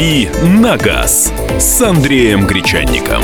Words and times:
«Дави 0.00 0.30
на 0.44 0.78
газ» 0.78 1.30
с 1.58 1.82
Андреем 1.82 2.46
Гречанником. 2.46 3.22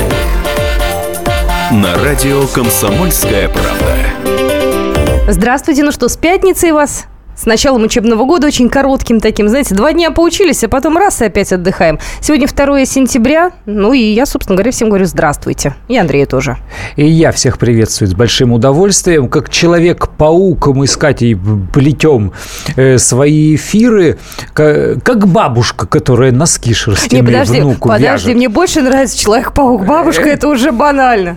На 1.71 1.95
радио 2.03 2.45
«Комсомольская 2.53 3.49
правда». 3.49 5.31
Здравствуйте, 5.31 5.83
ну 5.83 5.91
что, 5.91 6.07
с 6.07 6.15
пятницей 6.17 6.71
вас? 6.73 7.07
С 7.37 7.45
началом 7.45 7.83
учебного 7.83 8.25
года 8.25 8.47
очень 8.47 8.69
коротким 8.69 9.19
таким. 9.19 9.47
Знаете, 9.47 9.75
два 9.75 9.93
дня 9.93 10.11
поучились, 10.11 10.63
а 10.63 10.67
потом 10.67 10.97
раз 10.97 11.21
и 11.21 11.25
опять 11.25 11.53
отдыхаем. 11.53 11.99
Сегодня 12.19 12.47
2 12.47 12.85
сентября. 12.85 13.51
Ну 13.65 13.93
и 13.93 13.99
я, 13.99 14.25
собственно 14.25 14.55
говоря, 14.55 14.71
всем 14.71 14.89
говорю 14.89 15.05
здравствуйте. 15.05 15.75
И 15.87 15.97
Андрея 15.97 16.25
тоже. 16.25 16.57
И 16.95 17.05
я 17.05 17.31
всех 17.31 17.59
приветствую 17.59 18.09
с 18.09 18.13
большим 18.15 18.53
удовольствием. 18.53 19.29
Как 19.29 19.49
человек-паук 19.49 20.67
мы 20.67 20.87
с 20.87 20.97
Катей 20.97 21.37
плетем 21.71 22.33
э, 22.75 22.97
свои 22.97 23.55
эфиры, 23.55 24.17
как, 24.53 25.03
как 25.03 25.27
бабушка, 25.27 25.85
которая 25.85 26.31
носки 26.31 26.73
шерстяные 26.73 27.21
Не, 27.21 27.27
подожди, 27.27 27.61
внуку 27.61 27.89
подожди, 27.89 28.27
вяжет. 28.29 28.35
мне 28.35 28.49
больше 28.49 28.81
нравится 28.81 29.17
человек-паук. 29.17 29.85
Бабушка, 29.85 30.29
это 30.29 30.47
уже 30.47 30.71
банально. 30.71 31.35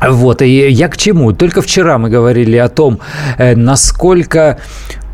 Вот, 0.00 0.42
и 0.42 0.68
я 0.70 0.88
к 0.88 0.96
чему? 0.96 1.32
Только 1.32 1.62
вчера 1.62 1.98
мы 1.98 2.10
говорили 2.10 2.56
о 2.56 2.68
том, 2.68 3.00
э, 3.38 3.56
насколько 3.56 4.58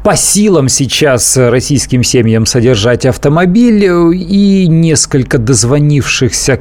по 0.04 0.16
силам 0.16 0.68
сейчас 0.68 1.36
российским 1.36 2.02
семьям 2.02 2.44
содержать 2.46 3.06
автомобиль 3.06 3.84
и 4.14 4.66
несколько 4.66 5.38
дозвонившихся 5.38 6.60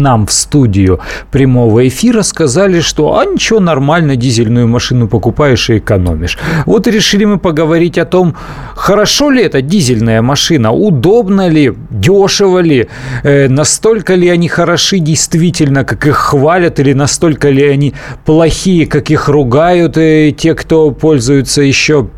нам 0.00 0.26
в 0.26 0.32
студию 0.32 1.00
прямого 1.30 1.86
эфира 1.86 2.22
сказали, 2.22 2.80
что 2.80 3.18
а 3.18 3.24
ничего, 3.24 3.60
нормально, 3.60 4.16
дизельную 4.16 4.66
машину 4.66 5.06
покупаешь 5.08 5.70
и 5.70 5.78
экономишь. 5.78 6.38
Вот 6.66 6.88
и 6.88 6.90
решили 6.90 7.24
мы 7.24 7.38
поговорить 7.38 7.98
о 7.98 8.04
том, 8.04 8.34
хорошо 8.74 9.30
ли 9.30 9.42
это 9.42 9.62
дизельная 9.62 10.22
машина, 10.22 10.72
удобно 10.72 11.48
ли, 11.48 11.72
дешево 11.90 12.58
ли, 12.58 12.88
э, 13.22 13.48
настолько 13.48 14.14
ли 14.14 14.28
они 14.28 14.48
хороши 14.48 14.98
действительно, 14.98 15.84
как 15.84 16.06
их 16.06 16.16
хвалят, 16.16 16.80
или 16.80 16.92
настолько 16.94 17.50
ли 17.50 17.64
они 17.64 17.94
плохие, 18.24 18.86
как 18.86 19.10
их 19.10 19.28
ругают 19.28 19.96
э, 19.96 20.32
те, 20.36 20.54
кто 20.54 20.90
пользуются 20.90 21.62
еще 21.62 22.08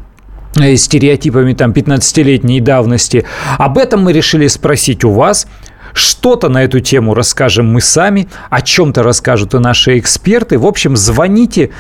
э, 0.61 0.77
стереотипами 0.77 1.55
там 1.55 1.73
15-летней 1.73 2.61
давности. 2.61 3.25
Об 3.59 3.79
этом 3.79 4.05
мы 4.05 4.13
решили 4.13 4.47
спросить 4.47 5.05
у 5.05 5.11
вас. 5.11 5.47
Что-то 5.93 6.49
на 6.49 6.65
эту 6.65 6.81
тему 6.81 7.15
расскажем 7.15 7.73
мы 7.73 7.81
сами, 7.81 8.29
о 8.51 8.63
чем-то 8.63 9.03
расскажут 9.03 9.55
и 9.55 9.59
наши 9.59 9.99
эксперты. 9.99 10.59
В 10.59 10.67
общем, 10.67 10.97
звоните 10.97 11.71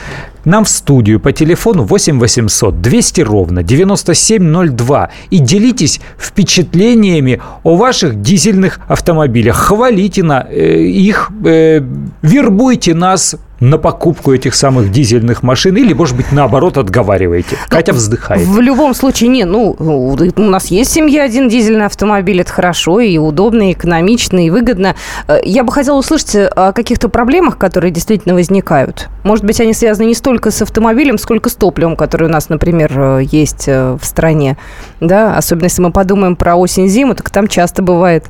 нам 0.44 0.64
в 0.64 0.68
студию 0.68 1.20
по 1.20 1.32
телефону 1.32 1.84
8 1.84 2.18
800 2.18 2.80
200 2.80 3.20
ровно 3.20 3.62
9702 3.62 5.10
и 5.30 5.38
делитесь 5.38 6.00
впечатлениями 6.18 7.40
о 7.62 7.76
ваших 7.76 8.20
дизельных 8.20 8.80
автомобилях. 8.88 9.56
Хвалите 9.56 10.22
на 10.22 10.46
э, 10.48 10.80
их, 10.80 11.30
э, 11.44 11.80
вербуйте 12.22 12.94
нас 12.94 13.36
на 13.62 13.78
покупку 13.78 14.34
этих 14.34 14.56
самых 14.56 14.90
дизельных 14.90 15.44
машин 15.44 15.76
или, 15.76 15.92
может 15.92 16.16
быть, 16.16 16.32
наоборот, 16.32 16.76
отговариваете. 16.78 17.50
Ну, 17.52 17.56
Катя 17.68 17.92
вздыхает. 17.92 18.44
В 18.44 18.58
любом 18.58 18.92
случае, 18.92 19.28
не, 19.28 19.44
ну, 19.44 19.76
у 19.78 20.42
нас 20.42 20.66
есть 20.66 20.90
в 20.90 20.94
семье 20.94 21.22
один 21.22 21.48
дизельный 21.48 21.86
автомобиль, 21.86 22.40
это 22.40 22.52
хорошо 22.52 22.98
и 22.98 23.16
удобно, 23.18 23.70
и 23.70 23.72
экономично, 23.72 24.44
и 24.44 24.50
выгодно. 24.50 24.96
Э, 25.28 25.38
я 25.44 25.62
бы 25.62 25.72
хотела 25.72 25.96
услышать 25.96 26.34
о 26.34 26.72
каких-то 26.72 27.08
проблемах, 27.08 27.56
которые 27.56 27.92
действительно 27.92 28.34
возникают. 28.34 29.08
Может 29.22 29.44
быть, 29.44 29.60
они 29.60 29.74
связаны 29.74 30.06
не 30.06 30.14
столько 30.14 30.50
с 30.50 30.60
автомобилем, 30.60 31.16
сколько 31.16 31.48
с 31.48 31.54
топливом, 31.54 31.94
которое 31.94 32.26
у 32.26 32.30
нас, 32.30 32.48
например, 32.48 32.92
э, 32.96 33.22
есть 33.30 33.68
э, 33.68 33.96
в 34.00 34.04
стране. 34.04 34.56
Да? 34.98 35.36
Особенно 35.36 35.66
если 35.66 35.82
мы 35.82 35.92
подумаем 35.92 36.34
про 36.34 36.56
осень-зиму, 36.56 37.14
так 37.14 37.30
там 37.30 37.46
часто 37.46 37.80
бывает 37.80 38.24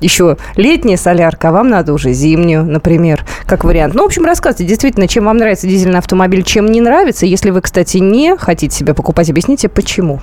еще 0.00 0.36
летняя 0.56 0.96
солярка, 0.96 1.48
а 1.48 1.52
вам 1.52 1.68
надо 1.68 1.92
уже 1.92 2.12
зимнюю, 2.12 2.64
например, 2.64 3.24
как 3.46 3.64
вариант. 3.64 3.94
Ну, 3.94 4.02
в 4.02 4.06
общем, 4.06 4.24
рассказывайте 4.24 4.64
действительно, 4.64 5.08
чем 5.08 5.24
вам 5.24 5.36
нравится 5.36 5.66
дизельный 5.66 5.98
автомобиль, 5.98 6.42
чем 6.42 6.66
не 6.66 6.80
нравится. 6.80 7.26
Если 7.26 7.50
вы, 7.50 7.60
кстати, 7.60 7.98
не 7.98 8.36
хотите 8.36 8.76
себя 8.76 8.94
покупать, 8.94 9.30
объясните, 9.30 9.68
почему. 9.68 10.20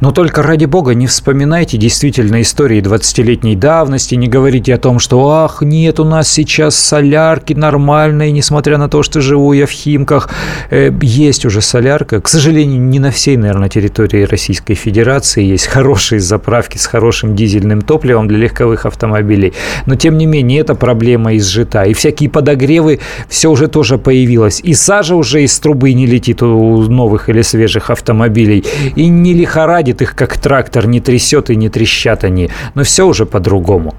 Но 0.00 0.10
только 0.10 0.42
ради 0.42 0.64
бога 0.64 0.94
не 0.94 1.06
вспоминайте 1.06 1.76
действительно 1.76 2.42
истории 2.42 2.80
20-летней 2.80 3.56
давности, 3.56 4.14
не 4.14 4.28
говорите 4.28 4.74
о 4.74 4.78
том, 4.78 4.98
что 4.98 5.28
ах, 5.28 5.62
нет, 5.62 6.00
у 6.00 6.04
нас 6.04 6.28
сейчас 6.28 6.74
солярки 6.76 7.52
нормальные, 7.52 8.32
несмотря 8.32 8.78
на 8.78 8.88
то, 8.88 9.02
что 9.02 9.20
живу 9.20 9.52
я 9.52 9.66
в 9.66 9.70
Химках. 9.70 10.30
Э, 10.70 10.90
есть 11.00 11.44
уже 11.44 11.60
солярка. 11.60 12.20
К 12.20 12.28
сожалению, 12.28 12.80
не 12.80 12.98
на 12.98 13.10
всей, 13.10 13.36
наверное, 13.36 13.68
территории 13.68 14.24
Российской 14.24 14.74
Федерации 14.74 15.44
есть 15.44 15.66
хорошие 15.66 16.20
заправки 16.20 16.78
с 16.78 16.86
хорошим 16.86 17.36
дизельным 17.36 17.82
топливом 17.82 18.28
для 18.28 18.38
легковых 18.38 18.86
автомобилей. 18.86 19.52
Но, 19.86 19.94
тем 19.96 20.18
не 20.18 20.26
менее, 20.26 20.60
эта 20.60 20.74
проблема 20.74 21.36
изжита. 21.36 21.84
И 21.84 21.94
всякие 21.94 22.28
подогревы, 22.28 23.00
все 23.28 23.50
уже 23.50 23.68
тоже 23.68 23.98
появилось. 23.98 24.60
И 24.64 24.74
сажа 24.74 25.14
уже 25.14 25.42
из 25.42 25.58
трубы 25.58 25.92
не 25.92 26.06
летит 26.06 26.42
у 26.42 26.82
новых 26.88 27.28
или 27.28 27.42
свежих 27.42 27.90
автомобилей. 27.90 28.64
И 28.96 29.08
не 29.08 29.32
лихорадит 29.32 29.61
лихорадит 29.62 30.02
их, 30.02 30.14
как 30.14 30.38
трактор, 30.38 30.86
не 30.86 31.00
трясет 31.00 31.50
и 31.50 31.56
не 31.56 31.68
трещат 31.68 32.24
они. 32.24 32.50
Но 32.74 32.82
все 32.82 33.06
уже 33.06 33.26
по-другому. 33.26 33.94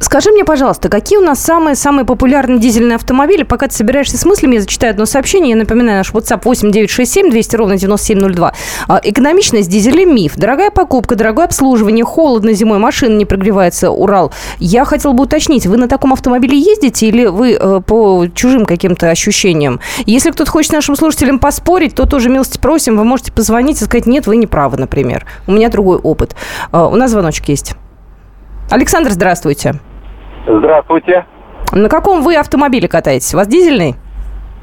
Скажи 0.00 0.30
мне, 0.30 0.44
пожалуйста, 0.44 0.88
какие 0.88 1.18
у 1.18 1.22
нас 1.22 1.40
самые-самые 1.40 2.04
популярные 2.04 2.58
дизельные 2.58 2.96
автомобили? 2.96 3.42
Пока 3.42 3.68
ты 3.68 3.74
собираешься 3.74 4.18
с 4.18 4.24
мыслями, 4.24 4.56
я 4.56 4.60
зачитаю 4.60 4.92
одно 4.92 5.06
сообщение. 5.06 5.50
Я 5.50 5.56
напоминаю, 5.56 5.98
наш 5.98 6.12
WhatsApp 6.12 6.42
8967 6.44 7.30
200 7.30 7.56
ровно 7.56 7.76
9702. 7.76 8.52
А, 8.88 9.00
экономичность 9.02 9.68
дизеля– 9.68 10.04
миф. 10.06 10.36
Дорогая 10.36 10.70
покупка, 10.70 11.16
дорогое 11.16 11.46
обслуживание, 11.46 12.04
холодно 12.04 12.52
зимой, 12.52 12.78
машина 12.78 13.16
не 13.16 13.24
прогревается, 13.24 13.90
Урал. 13.90 14.32
Я 14.58 14.84
хотел 14.84 15.12
бы 15.12 15.24
уточнить, 15.24 15.66
вы 15.66 15.76
на 15.76 15.88
таком 15.88 16.12
автомобиле 16.12 16.58
ездите 16.58 17.06
или 17.06 17.26
вы 17.26 17.52
э, 17.52 17.80
по 17.80 18.26
чужим 18.34 18.66
каким-то 18.66 19.10
ощущениям? 19.10 19.80
Если 20.04 20.30
кто-то 20.30 20.50
хочет 20.50 20.72
нашим 20.72 20.96
слушателям 20.96 21.38
поспорить, 21.38 21.94
то 21.94 22.06
тоже 22.06 22.28
милости 22.28 22.58
просим. 22.58 22.96
Вы 22.96 23.04
можете 23.04 23.32
позвонить 23.32 23.80
и 23.80 23.84
сказать, 23.84 24.06
нет, 24.06 24.26
вы 24.26 24.36
не 24.36 24.46
правы, 24.46 24.76
например. 24.76 25.26
У 25.46 25.52
меня 25.52 25.68
другой 25.68 25.98
опыт. 25.98 26.36
А, 26.70 26.86
у 26.86 26.96
нас 26.96 27.10
звоночек 27.10 27.48
есть. 27.48 27.74
Александр, 28.70 29.10
здравствуйте. 29.10 29.74
Здравствуйте. 30.44 31.24
На 31.72 31.88
каком 31.88 32.22
вы 32.22 32.36
автомобиле 32.36 32.88
катаетесь? 32.88 33.32
У 33.32 33.36
вас 33.36 33.46
дизельный? 33.46 33.94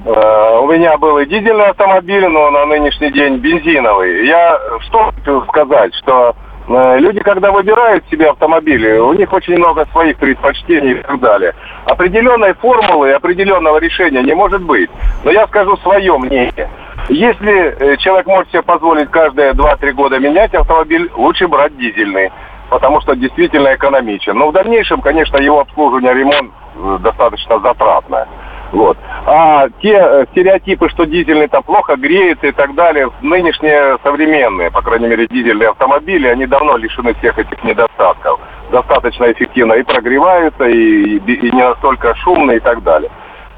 Uh, 0.05 0.59
у 0.59 0.67
меня 0.67 0.97
был 0.97 1.17
и 1.19 1.25
дизельный 1.25 1.67
автомобиль, 1.67 2.27
но 2.27 2.51
на 2.51 2.65
нынешний 2.65 3.09
день 3.11 3.37
бензиновый. 3.37 4.27
Я 4.27 4.59
что 4.81 5.11
хочу 5.11 5.45
сказать, 5.45 5.95
что 5.95 6.35
uh, 6.67 6.99
люди, 6.99 7.21
когда 7.21 7.51
выбирают 7.53 8.03
себе 8.11 8.29
автомобили, 8.29 8.97
у 8.97 9.13
них 9.13 9.31
очень 9.31 9.55
много 9.55 9.85
своих 9.93 10.17
предпочтений 10.17 10.99
и 10.99 11.01
так 11.01 11.21
далее. 11.21 11.55
Определенной 11.85 12.53
формулы 12.55 13.13
определенного 13.13 13.77
решения 13.77 14.21
не 14.21 14.33
может 14.33 14.61
быть. 14.61 14.89
Но 15.23 15.31
я 15.31 15.47
скажу 15.47 15.77
свое 15.77 16.17
мнение. 16.17 16.69
Если 17.07 17.53
э, 17.53 17.97
человек 17.97 18.27
может 18.27 18.49
себе 18.49 18.61
позволить 18.61 19.09
каждые 19.09 19.53
2-3 19.53 19.91
года 19.93 20.19
менять 20.19 20.53
автомобиль, 20.53 21.09
лучше 21.15 21.47
брать 21.47 21.77
дизельный 21.77 22.31
потому 22.73 23.01
что 23.01 23.15
действительно 23.15 23.75
экономичен. 23.75 24.35
Но 24.35 24.49
в 24.49 24.51
дальнейшем, 24.51 24.99
конечно, 25.01 25.37
его 25.37 25.59
обслуживание, 25.59 26.11
ремонт 26.11 26.51
э, 26.75 26.97
достаточно 27.01 27.59
затратное. 27.59 28.27
Вот. 28.71 28.97
А 29.27 29.69
те 29.79 29.93
э, 29.93 30.25
стереотипы, 30.31 30.89
что 30.89 31.05
дизельный 31.05 31.47
там 31.47 31.61
плохо 31.61 31.95
греется 31.95 32.47
и 32.47 32.51
так 32.51 32.73
далее, 32.73 33.11
нынешние 33.21 33.99
современные, 34.03 34.71
по 34.71 34.81
крайней 34.81 35.07
мере, 35.07 35.27
дизельные 35.27 35.69
автомобили, 35.69 36.27
они 36.27 36.47
давно 36.47 36.75
лишены 36.77 37.13
всех 37.13 37.37
этих 37.37 37.63
недостатков. 37.63 38.39
Достаточно 38.71 39.31
эффективно 39.31 39.73
и 39.73 39.83
прогреваются, 39.83 40.63
и, 40.63 41.17
и, 41.17 41.31
и 41.31 41.51
не 41.51 41.61
настолько 41.61 42.15
шумно 42.15 42.53
и 42.53 42.59
так 42.59 42.81
далее. 42.81 43.11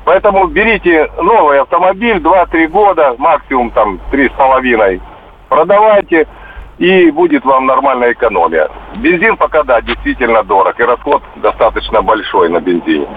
Поэтому 0.03 0.47
берите 0.47 1.09
новый 1.21 1.61
автомобиль, 1.61 2.17
2-3 2.17 2.67
года, 2.67 3.15
максимум 3.17 3.71
там 3.71 4.01
3,5, 4.11 5.01
продавайте, 5.47 6.27
и 6.77 7.11
будет 7.11 7.45
вам 7.45 7.65
нормальная 7.65 8.13
экономия. 8.13 8.69
Бензин 8.97 9.37
пока, 9.37 9.63
да, 9.63 9.81
действительно 9.81 10.43
дорог, 10.43 10.79
и 10.79 10.83
расход 10.83 11.23
достаточно 11.37 12.01
большой 12.01 12.49
на 12.49 12.59
бензине. 12.59 13.07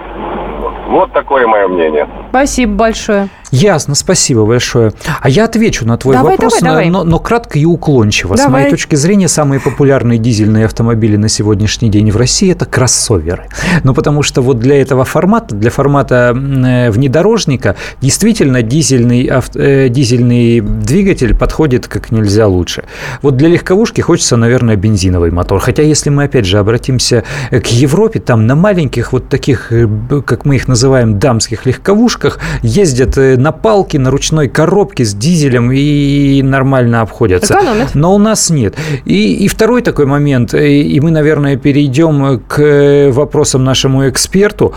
Вот 0.87 1.11
такое 1.13 1.45
мое 1.47 1.67
мнение. 1.67 2.07
Спасибо 2.29 2.73
большое. 2.73 3.27
Ясно, 3.51 3.95
спасибо 3.95 4.45
большое. 4.45 4.93
А 5.21 5.29
я 5.29 5.45
отвечу 5.45 5.85
на 5.85 5.97
твой 5.97 6.15
давай, 6.15 6.33
вопрос, 6.33 6.59
давай, 6.59 6.85
давай. 6.85 6.89
Но, 6.89 7.03
но 7.03 7.19
кратко 7.19 7.57
и 7.57 7.65
уклончиво. 7.65 8.35
Давай. 8.35 8.49
С 8.49 8.51
моей 8.51 8.69
точки 8.69 8.95
зрения, 8.95 9.27
самые 9.27 9.59
популярные 9.59 10.19
дизельные 10.19 10.65
автомобили 10.65 11.15
на 11.15 11.29
сегодняшний 11.29 11.89
день 11.89 12.11
в 12.11 12.17
России– 12.17 12.51
это 12.51 12.65
кроссоверы. 12.65 13.47
Ну, 13.83 13.93
потому 13.93 14.21
что 14.21 14.41
вот 14.41 14.59
для 14.59 14.79
этого 14.79 15.03
формата, 15.03 15.55
для 15.55 15.71
формата 15.71 16.35
э, 16.35 16.91
внедорожника, 16.91 17.75
действительно 18.01 18.61
дизельный, 18.61 19.25
авто, 19.25 19.59
э, 19.59 19.89
дизельный 19.89 20.61
двигатель 20.61 21.35
подходит 21.35 21.87
как 21.87 22.11
нельзя 22.11 22.47
лучше. 22.47 22.83
Вот 23.21 23.35
для 23.35 23.49
легковушки 23.49 24.01
хочется, 24.01 24.37
наверное, 24.37 24.75
бензиновый 24.75 25.31
мотор. 25.31 25.59
Хотя, 25.59 25.81
если 25.81 26.11
мы, 26.11 26.25
опять 26.25 26.45
же, 26.45 26.59
обратимся 26.59 27.23
к 27.49 27.65
Европе, 27.67 28.19
там 28.19 28.45
на 28.45 28.55
маленьких 28.55 29.11
вот 29.11 29.27
таких, 29.27 29.71
э, 29.71 29.87
как 30.25 30.45
мы 30.45 30.55
их 30.55 30.67
называем, 30.67 31.17
дамских 31.17 31.65
легковушках, 31.65 32.39
ездят 32.61 33.17
э, 33.17 33.37
на 33.39 33.51
палке, 33.51 33.99
на 33.99 34.11
ручной 34.11 34.47
коробке 34.47 35.05
с 35.05 35.13
дизелем 35.13 35.71
и 35.71 36.41
нормально 36.41 37.01
обходятся. 37.01 37.53
Экономят. 37.53 37.95
Но 37.95 38.13
у 38.13 38.17
нас 38.17 38.49
нет. 38.49 38.75
И, 39.05 39.33
и 39.45 39.47
второй 39.47 39.81
такой 39.81 40.05
момент, 40.05 40.53
э, 40.53 40.69
и 40.69 40.99
мы, 40.99 41.11
наверное, 41.11 41.57
перейдем 41.57 42.41
к 42.47 43.09
вопросам 43.11 43.63
нашему 43.63 44.09
эксперту. 44.09 44.73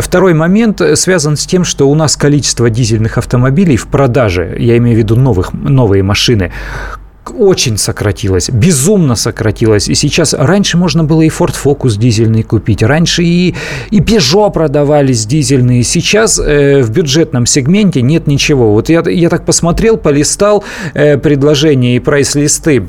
Второй 0.00 0.34
момент 0.34 0.82
связан 0.94 1.36
с 1.36 1.46
тем, 1.46 1.64
что 1.64 1.88
у 1.88 1.94
нас 1.94 2.16
количество 2.16 2.70
дизельных 2.70 3.18
автомобилей 3.18 3.76
в 3.76 3.86
продаже, 3.86 4.56
я 4.58 4.76
имею 4.76 4.96
в 4.96 4.98
виду 4.98 5.16
новых, 5.16 5.52
новые 5.52 6.02
машины, 6.02 6.52
очень 7.34 7.78
сократилось, 7.78 8.50
безумно 8.50 9.16
сократилось. 9.16 9.88
И 9.88 9.94
сейчас 9.94 10.34
раньше 10.34 10.76
можно 10.76 11.04
было 11.04 11.22
и 11.22 11.28
Ford 11.28 11.54
Focus 11.54 11.98
дизельный 11.98 12.42
купить, 12.42 12.82
раньше 12.82 13.22
и, 13.22 13.54
и 13.90 14.00
Peugeot 14.00 14.52
продавались 14.52 15.26
дизельные. 15.26 15.82
Сейчас 15.82 16.38
э, 16.38 16.82
в 16.82 16.90
бюджетном 16.90 17.46
сегменте 17.46 18.02
нет 18.02 18.26
ничего. 18.26 18.72
Вот 18.72 18.88
я, 18.88 19.02
я 19.06 19.28
так 19.28 19.44
посмотрел, 19.44 19.96
полистал 19.96 20.64
э, 20.94 21.18
предложения 21.18 21.96
и 21.96 22.00
прайс-листы 22.00 22.84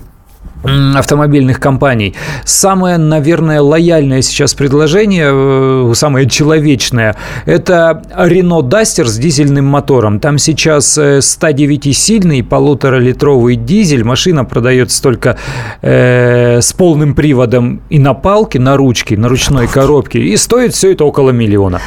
автомобильных 0.63 1.59
компаний. 1.59 2.15
Самое, 2.44 2.98
наверное, 2.98 3.62
лояльное 3.62 4.21
сейчас 4.21 4.54
предложение, 4.54 5.30
э, 5.31 5.94
самое 5.95 6.30
человечное, 6.30 7.15
это 7.45 8.01
Renault 8.18 8.69
Duster 8.69 9.06
с 9.06 9.18
дизельным 9.18 9.65
мотором. 9.65 10.19
Там 10.19 10.38
сейчас 10.38 10.98
109-сильный 10.98 12.44
полуторалитровый 12.44 13.56
дизель. 13.56 14.04
Машина 14.04 14.45
продается 14.45 15.01
только 15.01 15.38
э, 15.81 16.60
с 16.62 16.74
полным 16.74 17.15
приводом 17.15 17.81
и 17.89 18.00
на 18.00 18.13
палке, 18.13 18.60
на 18.60 18.77
ручке, 18.77 19.18
на 19.18 19.27
ручной 19.27 19.68
коробке. 19.68 20.19
И 20.19 20.38
стоит 20.38 20.74
все 20.74 20.92
это 20.92 21.06
около 21.06 21.31
миллиона. 21.31 21.81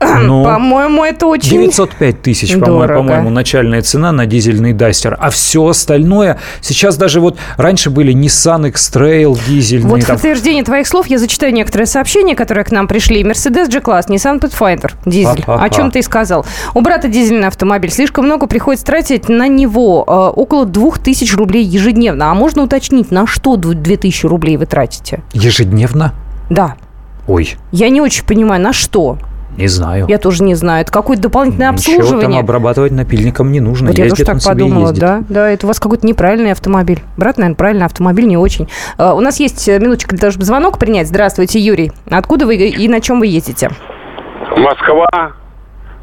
Ну, 0.00 0.44
по-моему, 0.44 1.04
это 1.04 1.26
очень 1.26 1.50
905 1.50 2.22
тысяч, 2.22 2.52
по-моему, 2.58 2.94
по-моему, 2.94 3.30
начальная 3.30 3.82
цена 3.82 4.12
на 4.12 4.26
дизельный 4.26 4.72
Дастер. 4.72 5.16
А 5.18 5.30
все 5.30 5.66
остальное, 5.66 6.38
сейчас 6.60 6.96
даже 6.96 7.20
вот 7.20 7.38
раньше 7.56 7.90
были 7.90 8.14
Nissan 8.14 8.68
X-Trail 8.68 9.38
дизельный. 9.46 9.88
Вот 9.88 10.02
в 10.02 10.06
подтверждение 10.06 10.64
твоих 10.64 10.86
слов 10.86 11.06
я 11.06 11.18
зачитаю 11.18 11.52
некоторые 11.54 11.86
сообщения, 11.86 12.34
которые 12.34 12.64
к 12.64 12.70
нам 12.70 12.88
пришли. 12.88 13.22
Mercedes 13.22 13.70
G-класс, 13.70 14.08
Nissan 14.08 14.40
Pathfinder, 14.40 14.92
дизель. 15.06 15.44
А-а-а. 15.46 15.64
О 15.64 15.70
чем 15.70 15.90
ты 15.90 16.00
и 16.00 16.02
сказал. 16.02 16.44
У 16.74 16.80
брата 16.82 17.08
дизельный 17.08 17.48
автомобиль. 17.48 17.90
Слишком 17.90 18.26
много 18.26 18.46
приходится 18.46 18.84
тратить 18.84 19.28
на 19.28 19.48
него. 19.48 20.04
Э, 20.06 20.38
около 20.38 20.66
2000 20.66 21.34
рублей 21.36 21.64
ежедневно. 21.64 22.30
А 22.30 22.34
можно 22.34 22.62
уточнить, 22.62 23.10
на 23.10 23.26
что 23.26 23.56
2000 23.56 24.26
рублей 24.26 24.56
вы 24.56 24.66
тратите? 24.66 25.22
Ежедневно? 25.32 26.12
Да. 26.50 26.76
Ой. 27.26 27.56
Я 27.72 27.88
не 27.88 28.00
очень 28.00 28.24
понимаю, 28.24 28.62
на 28.62 28.72
что? 28.72 29.18
Не 29.56 29.68
знаю. 29.68 30.06
Я 30.08 30.18
тоже 30.18 30.42
не 30.42 30.54
знаю. 30.54 30.82
Это 30.82 30.92
какое-то 30.92 31.22
дополнительное 31.24 31.72
Ничего 31.72 31.96
обслуживание. 31.96 32.40
там 32.40 32.44
обрабатывать 32.44 32.92
напильником 32.92 33.52
не 33.52 33.60
нужно. 33.60 33.88
Вот 33.88 33.98
я 33.98 34.08
тоже 34.08 34.24
так 34.24 34.42
подумала, 34.44 34.92
да. 34.92 35.22
Да, 35.28 35.48
это 35.50 35.66
у 35.66 35.68
вас 35.68 35.80
какой-то 35.80 36.06
неправильный 36.06 36.52
автомобиль. 36.52 37.00
Брат, 37.16 37.38
наверное, 37.38 37.56
правильный 37.56 37.86
автомобиль 37.86 38.26
не 38.26 38.36
очень. 38.36 38.68
Uh, 38.98 39.14
у 39.14 39.20
нас 39.20 39.40
есть 39.40 39.66
минуточка 39.68 40.10
для 40.10 40.18
того, 40.18 40.30
чтобы 40.30 40.44
звонок 40.44 40.78
принять. 40.78 41.08
Здравствуйте, 41.08 41.58
Юрий. 41.58 41.92
Откуда 42.10 42.46
вы 42.46 42.56
и 42.56 42.88
на 42.88 43.00
чем 43.00 43.20
вы 43.20 43.26
ездите? 43.26 43.70
Москва, 44.56 45.32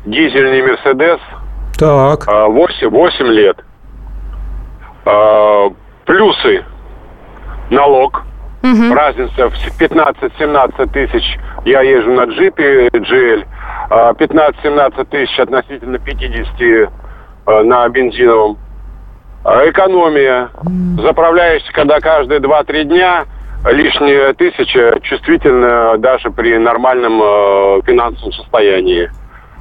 дизельный 0.05 0.61
Мерседес. 0.61 1.19
Так. 1.77 2.27
8, 2.27 2.89
8 2.89 3.25
лет. 3.27 3.57
А, 5.05 5.69
плюсы. 6.05 6.63
Налог. 7.69 8.23
Угу. 8.63 8.93
Разница 8.93 9.49
в 9.49 9.53
15-17 9.79 10.91
тысяч 10.93 11.37
я 11.65 11.81
езжу 11.81 12.11
на 12.13 12.23
джипе 12.23 12.87
GL. 12.87 13.45
15-17 13.89 15.05
тысяч 15.09 15.37
относительно 15.39 15.99
50 15.99 16.61
э, 16.61 16.87
на 17.63 17.89
бензиновом. 17.89 18.57
А 19.43 19.69
экономия. 19.69 20.49
Заправляешься, 21.01 21.73
когда 21.73 21.99
каждые 21.99 22.39
2-3 22.39 22.83
дня 22.85 23.25
лишняя 23.65 24.33
тысяча 24.33 24.97
чувствительно 25.01 25.97
даже 25.97 26.31
при 26.31 26.57
нормальном 26.57 27.21
э, 27.21 27.81
финансовом 27.85 28.31
состоянии. 28.31 29.11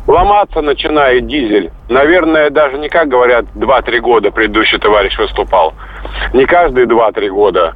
Ломаться 0.06 0.60
начинает 0.62 1.26
дизель. 1.26 1.72
Наверное, 1.88 2.50
даже 2.50 2.78
не 2.78 2.88
как 2.88 3.08
говорят 3.08 3.46
2-3 3.56 3.98
года 3.98 4.30
предыдущий 4.30 4.78
товарищ 4.78 5.16
выступал. 5.18 5.74
Не 6.32 6.44
каждые 6.44 6.86
2-3 6.86 7.28
года. 7.28 7.74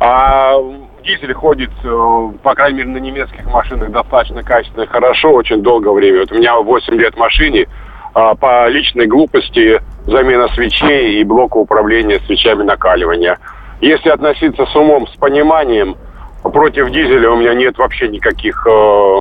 А 0.00 0.56
дизель 1.04 1.34
ходит, 1.34 1.70
э, 1.84 2.30
по 2.42 2.54
крайней 2.54 2.78
мере, 2.78 2.90
на 2.90 2.98
немецких 2.98 3.44
машинах 3.46 3.90
достаточно 3.90 4.42
качественно 4.42 4.86
хорошо, 4.86 5.32
очень 5.32 5.62
долгое 5.62 5.92
время. 5.92 6.20
Вот 6.20 6.32
у 6.32 6.36
меня 6.36 6.56
8 6.56 6.94
лет 6.94 7.16
машине, 7.16 7.66
а, 8.14 8.34
по 8.34 8.68
личной 8.68 9.06
глупости 9.06 9.80
замена 10.06 10.48
свечей 10.54 11.20
и 11.20 11.24
блока 11.24 11.56
управления 11.56 12.20
свечами 12.26 12.62
накаливания. 12.62 13.38
Если 13.80 14.08
относиться 14.08 14.66
с 14.66 14.76
умом, 14.76 15.06
с 15.08 15.16
пониманием, 15.16 15.96
против 16.42 16.90
дизеля 16.90 17.30
у 17.30 17.36
меня 17.36 17.54
нет 17.54 17.76
вообще 17.76 18.08
никаких 18.08 18.66
э, 18.66 19.20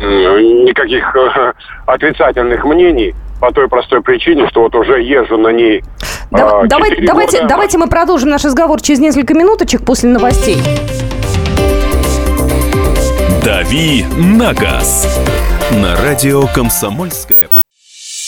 никаких 0.00 1.16
э, 1.16 1.52
отрицательных 1.86 2.64
мнений 2.64 3.14
по 3.40 3.52
той 3.52 3.68
простой 3.68 4.02
причине, 4.02 4.48
что 4.48 4.62
вот 4.62 4.74
уже 4.74 5.02
езжу 5.02 5.38
на 5.38 5.48
ней. 5.48 5.82
Да, 6.30 6.62
давайте, 6.66 7.02
давайте, 7.04 7.46
давайте 7.46 7.78
мы 7.78 7.88
продолжим 7.88 8.30
наш 8.30 8.44
разговор 8.44 8.80
через 8.80 9.00
несколько 9.00 9.34
минуточек 9.34 9.84
после 9.84 10.10
новостей. 10.10 10.58
«Дави 13.44 14.04
на 14.16 14.52
газ» 14.52 15.08
на 15.72 15.96
радио 15.96 16.42
«Комсомольская 16.54 17.48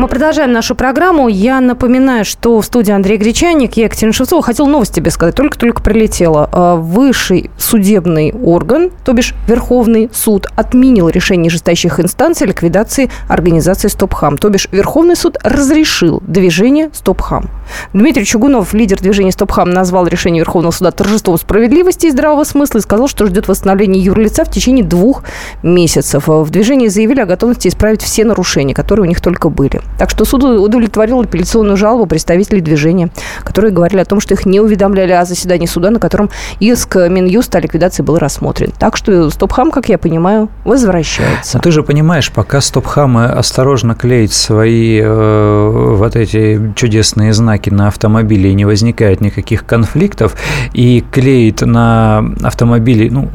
Мы 0.00 0.08
продолжаем 0.08 0.52
нашу 0.52 0.74
программу. 0.74 1.28
Я 1.28 1.60
напоминаю, 1.60 2.24
что 2.24 2.58
в 2.58 2.64
студии 2.64 2.90
Андрей 2.90 3.18
Гречаник, 3.18 3.74
я 3.74 3.84
Екатерина 3.84 4.14
Шевцова. 4.14 4.42
Хотел 4.42 4.66
новость 4.66 4.94
тебе 4.94 5.10
сказать, 5.10 5.34
только-только 5.34 5.82
прилетела. 5.82 6.78
Высший 6.80 7.50
судебный 7.58 8.32
орган, 8.32 8.92
то 9.04 9.12
бишь 9.12 9.34
Верховный 9.46 10.08
суд, 10.10 10.46
отменил 10.56 11.10
решение 11.10 11.44
нижестоящих 11.44 12.00
инстанций 12.00 12.46
ликвидации 12.46 13.10
организации 13.28 13.88
«Стопхам». 13.88 14.38
То 14.38 14.48
бишь 14.48 14.68
Верховный 14.72 15.16
суд 15.16 15.36
разрешил 15.42 16.22
движение 16.26 16.88
«Стопхам». 16.94 17.50
Дмитрий 17.92 18.24
Чугунов, 18.24 18.72
лидер 18.72 18.98
движения 19.00 19.32
«Стопхам», 19.32 19.68
назвал 19.68 20.06
решение 20.06 20.40
Верховного 20.40 20.72
суда 20.72 20.92
торжеством 20.92 21.36
справедливости 21.36 22.06
и 22.06 22.10
здравого 22.10 22.44
смысла 22.44 22.78
и 22.78 22.80
сказал, 22.80 23.06
что 23.06 23.26
ждет 23.26 23.48
восстановления 23.48 24.00
юрлица 24.00 24.46
в 24.46 24.50
течение 24.50 24.82
двух 24.82 25.24
месяцев. 25.62 26.26
В 26.26 26.48
движении 26.48 26.88
заявили 26.88 27.20
о 27.20 27.26
готовности 27.26 27.68
исправить 27.68 28.00
все 28.00 28.24
нарушения, 28.24 28.72
которые 28.72 29.04
у 29.04 29.06
них 29.06 29.20
только 29.20 29.50
были. 29.50 29.82
Так 29.98 30.10
что 30.10 30.24
суд 30.24 30.44
удовлетворил 30.44 31.20
апелляционную 31.20 31.76
жалобу 31.76 32.06
представителей 32.06 32.60
движения, 32.60 33.10
которые 33.44 33.72
говорили 33.72 34.00
о 34.00 34.04
том, 34.04 34.20
что 34.20 34.34
их 34.34 34.46
не 34.46 34.60
уведомляли 34.60 35.12
о 35.12 35.24
заседании 35.24 35.66
суда, 35.66 35.90
на 35.90 35.98
котором 35.98 36.30
иск 36.58 36.96
Минюста 36.96 37.58
о 37.58 37.60
ликвидации 37.60 38.02
был 38.02 38.18
рассмотрен. 38.18 38.72
Так 38.78 38.96
что 38.96 39.30
Стопхам, 39.30 39.70
как 39.70 39.88
я 39.88 39.98
понимаю, 39.98 40.48
возвращается. 40.64 41.58
Но 41.58 41.62
ты 41.62 41.70
же 41.70 41.82
понимаешь, 41.82 42.32
пока 42.32 42.60
Стопхам 42.60 43.16
осторожно 43.18 43.94
клеит 43.94 44.32
свои 44.32 45.00
э, 45.02 45.94
вот 45.96 46.16
эти 46.16 46.72
чудесные 46.76 47.32
знаки 47.32 47.70
на 47.70 47.88
автомобиле 47.88 48.50
и 48.50 48.54
не 48.54 48.64
возникает 48.64 49.20
никаких 49.20 49.66
конфликтов, 49.66 50.34
и 50.72 51.04
клеит 51.12 51.60
на 51.60 52.24
автомобили, 52.42 53.08
ну, 53.10 53.28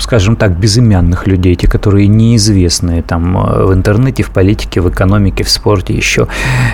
скажем 0.00 0.36
так, 0.36 0.56
безымянных 0.58 1.26
людей, 1.26 1.54
те, 1.56 1.66
которые 1.68 2.06
неизвестные 2.06 3.02
там 3.02 3.36
э, 3.36 3.64
в 3.64 3.74
интернете, 3.74 4.22
в 4.22 4.30
политике, 4.30 4.80
в 4.80 4.88
экономике, 4.88 5.44
в 5.44 5.50
спорте, 5.50 5.83
еще, 5.92 6.26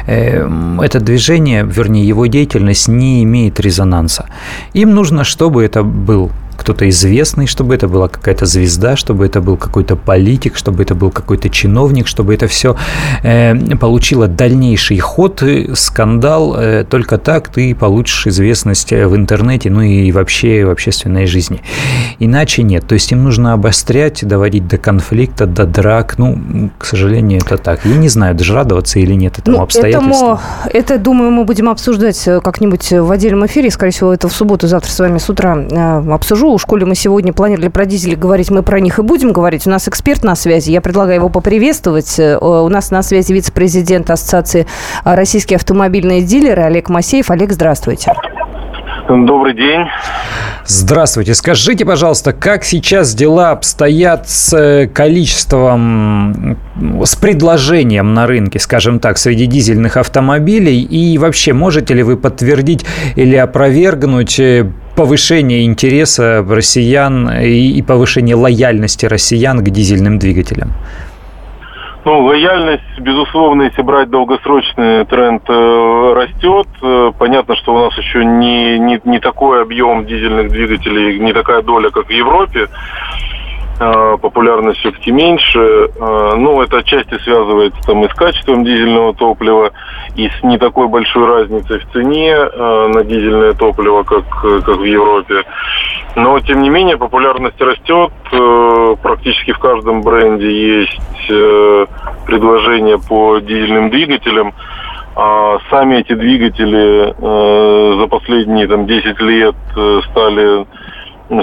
эм, 0.07 0.81
это 0.81 1.00
движение, 1.00 1.64
вернее, 1.64 2.07
его 2.07 2.26
деятельность 2.26 2.88
не 2.88 3.23
имеет 3.25 3.61
резонанса. 3.61 4.26
Им 4.73 4.95
нужно, 4.95 5.25
чтобы 5.25 5.64
это 5.64 5.83
был 5.83 6.31
кто-то 6.61 6.87
известный, 6.90 7.47
чтобы 7.47 7.75
это 7.75 7.88
была 7.88 8.09
какая-то 8.09 8.45
звезда, 8.45 8.95
чтобы 8.95 9.25
это 9.25 9.40
был 9.40 9.57
какой-то 9.57 9.97
политик, 9.97 10.57
чтобы 10.57 10.83
это 10.83 10.95
был 10.95 11.11
какой-то 11.11 11.49
чиновник, 11.49 12.07
чтобы 12.07 12.35
это 12.35 12.47
все 12.49 12.76
э, 13.23 13.57
получило 13.76 14.29
дальнейший 14.29 14.99
ход, 14.99 15.43
скандал. 15.75 16.55
Э, 16.59 16.85
только 16.85 17.17
так 17.17 17.49
ты 17.49 17.75
получишь 17.75 18.26
известность 18.26 18.93
в 18.93 19.17
интернете, 19.17 19.71
ну 19.71 19.81
и 19.81 20.12
вообще 20.12 20.67
в 20.67 20.71
общественной 20.71 21.25
жизни. 21.25 21.62
Иначе 22.19 22.62
нет. 22.62 22.87
То 22.87 22.93
есть 22.95 23.11
им 23.12 23.25
нужно 23.25 23.55
обострять, 23.55 24.23
доводить 24.23 24.69
до 24.69 24.76
конфликта, 24.76 25.47
до 25.47 25.64
драк. 25.64 26.19
Ну, 26.19 26.71
к 26.76 26.85
сожалению, 26.85 27.40
это 27.40 27.57
так. 27.57 27.87
Я 27.87 27.97
не 27.97 28.09
знаю, 28.09 28.35
даже 28.35 28.55
радоваться 28.55 28.99
или 28.99 29.14
нет 29.14 29.38
этому 29.38 29.57
ну, 29.57 29.62
обстоятельству. 29.62 30.11
Этому, 30.11 30.40
это, 30.67 30.99
думаю, 30.99 31.31
мы 31.31 31.45
будем 31.45 31.71
обсуждать 31.71 32.29
э, 32.29 32.40
как-нибудь 32.43 32.93
в 32.93 33.11
отдельном 33.11 33.47
эфире. 33.47 33.71
Скорее 33.71 33.93
всего, 33.93 34.12
это 34.12 34.29
в 34.29 34.33
субботу, 34.33 34.67
завтра 34.67 34.90
с 34.90 34.99
вами 34.99 35.17
с 35.17 35.31
утра 35.31 35.57
э, 35.57 36.12
обсужу. 36.12 36.50
У 36.50 36.59
школе 36.59 36.85
мы 36.85 36.97
сегодня 36.97 37.33
планировали 37.33 37.69
про 37.69 37.87
дизели 37.87 38.16
говорить, 38.16 38.50
мы 38.50 38.64
про 38.64 38.80
них 38.80 38.99
и 38.99 39.02
будем 39.02 39.33
говорить. 39.33 39.69
У 39.69 39.71
нас 39.71 39.87
эксперт 39.87 40.25
на 40.25 40.35
связи. 40.35 40.73
Я 40.73 40.80
предлагаю 40.80 41.21
его 41.21 41.28
поприветствовать. 41.28 42.19
Э, 42.19 42.38
у 42.38 42.69
нас 42.69 42.90
на 42.90 43.02
связи 43.02 43.33
вице-президент 43.33 44.11
Ассоциации 44.11 44.66
российские 45.04 45.59
автомобильные 45.59 46.23
дилеры 46.23 46.62
Олег 46.62 46.88
Масеев. 46.88 47.30
Олег, 47.30 47.52
здравствуйте. 47.52 48.12
Добрый 49.09 49.54
день. 49.54 49.83
Здравствуйте. 50.66 51.35
Скажите, 51.35 51.85
пожалуйста, 51.85 52.33
как 52.33 52.64
сейчас 52.64 53.14
дела 53.14 53.50
обстоят 53.52 54.28
с 54.28 54.52
э, 54.52 54.88
количеством, 54.88 56.57
с 57.04 57.14
предложением 57.16 58.12
на 58.14 58.26
рынке, 58.26 58.59
скажем 58.59 58.99
так, 58.99 59.19
среди 59.19 59.47
дизельных 59.47 59.97
автомобилей? 59.97 60.80
И 60.83 61.16
вообще, 61.19 61.52
можете 61.52 61.95
ли 61.95 62.02
вы 62.02 62.16
подтвердить 62.16 62.85
или 63.16 63.37
опровергнуть 63.37 64.38
э, 64.38 64.71
повышение 65.00 65.64
интереса 65.64 66.45
россиян 66.47 67.30
и 67.42 67.80
повышение 67.80 68.37
лояльности 68.37 69.07
россиян 69.07 69.64
к 69.64 69.71
дизельным 69.71 70.19
двигателям? 70.19 70.75
Ну, 72.04 72.25
лояльность, 72.26 72.99
безусловно, 72.99 73.62
если 73.62 73.80
брать 73.80 74.11
долгосрочный 74.11 75.07
тренд, 75.07 75.42
э, 75.49 76.12
растет. 76.14 76.69
Э, 76.83 77.12
понятно, 77.19 77.57
что 77.57 77.75
у 77.75 77.78
нас 77.78 77.97
еще 77.97 78.26
не, 78.26 78.78
не, 78.78 79.00
не 79.04 79.21
такой 79.21 79.62
объем 79.62 80.04
дизельных 80.04 80.50
двигателей, 80.50 81.19
не 81.19 81.33
такая 81.33 81.62
доля, 81.62 81.88
как 81.88 82.07
в 82.07 82.11
Европе. 82.11 82.69
Э, 83.83 84.19
популярность 84.21 84.79
все-таки 84.81 85.11
меньше. 85.11 85.59
Э, 85.59 86.35
ну, 86.37 86.61
это 86.61 86.79
отчасти 86.79 87.17
связывается 87.21 87.81
там 87.87 88.05
и 88.05 88.11
с 88.11 88.15
качеством 88.15 88.63
дизельного 88.63 89.15
топлива, 89.15 89.71
и 90.17 90.29
с 90.29 90.43
не 90.43 90.59
такой 90.59 90.87
большой 90.89 91.27
разницей 91.27 91.79
в 91.79 91.91
цене 91.91 92.31
э, 92.31 92.91
на 92.95 93.03
дизельное 93.05 93.55
топливо, 93.55 94.03
как, 94.03 94.25
как 94.43 94.77
в 94.77 94.85
Европе. 94.85 95.45
Но, 96.15 96.39
тем 96.41 96.61
не 96.61 96.69
менее, 96.69 96.99
популярность 96.99 97.59
растет. 97.59 98.11
Практически 99.03 99.53
в 99.53 99.59
каждом 99.59 100.03
бренде 100.03 100.83
есть 100.83 101.29
предложения 102.27 102.99
по 102.99 103.39
дизельным 103.39 103.89
двигателям. 103.89 104.53
А 105.17 105.59
сами 105.71 105.97
эти 105.97 106.15
двигатели 106.15 107.15
за 108.01 108.07
последние 108.09 108.67
там, 108.67 108.87
10 108.87 109.21
лет 109.21 109.55
стали 110.11 110.67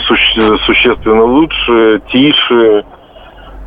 суще, 0.01 0.57
существенно 0.65 1.23
лучше, 1.23 2.01
тише. 2.11 2.83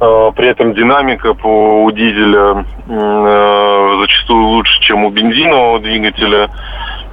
А, 0.00 0.31
при 0.33 0.49
этом 0.49 0.75
динамика 0.75 1.35
по, 1.35 1.85
у 1.85 1.91
дизеля 1.91 2.65
э, 2.89 3.97
зачастую 4.00 4.47
лучше, 4.47 4.81
чем 4.81 5.05
у 5.05 5.11
бензинового 5.11 5.81
двигателя. 5.81 6.49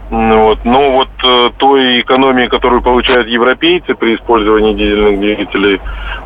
Вот. 0.10 0.60
Но 0.64 0.92
вот 0.92 1.10
э, 1.22 1.50
той 1.58 2.00
экономии, 2.00 2.48
которую 2.48 2.82
получают 2.82 3.28
европейцы 3.28 3.94
при 3.94 4.16
использовании 4.16 4.74
дизельных 4.74 5.20
двигателей, 5.20 5.82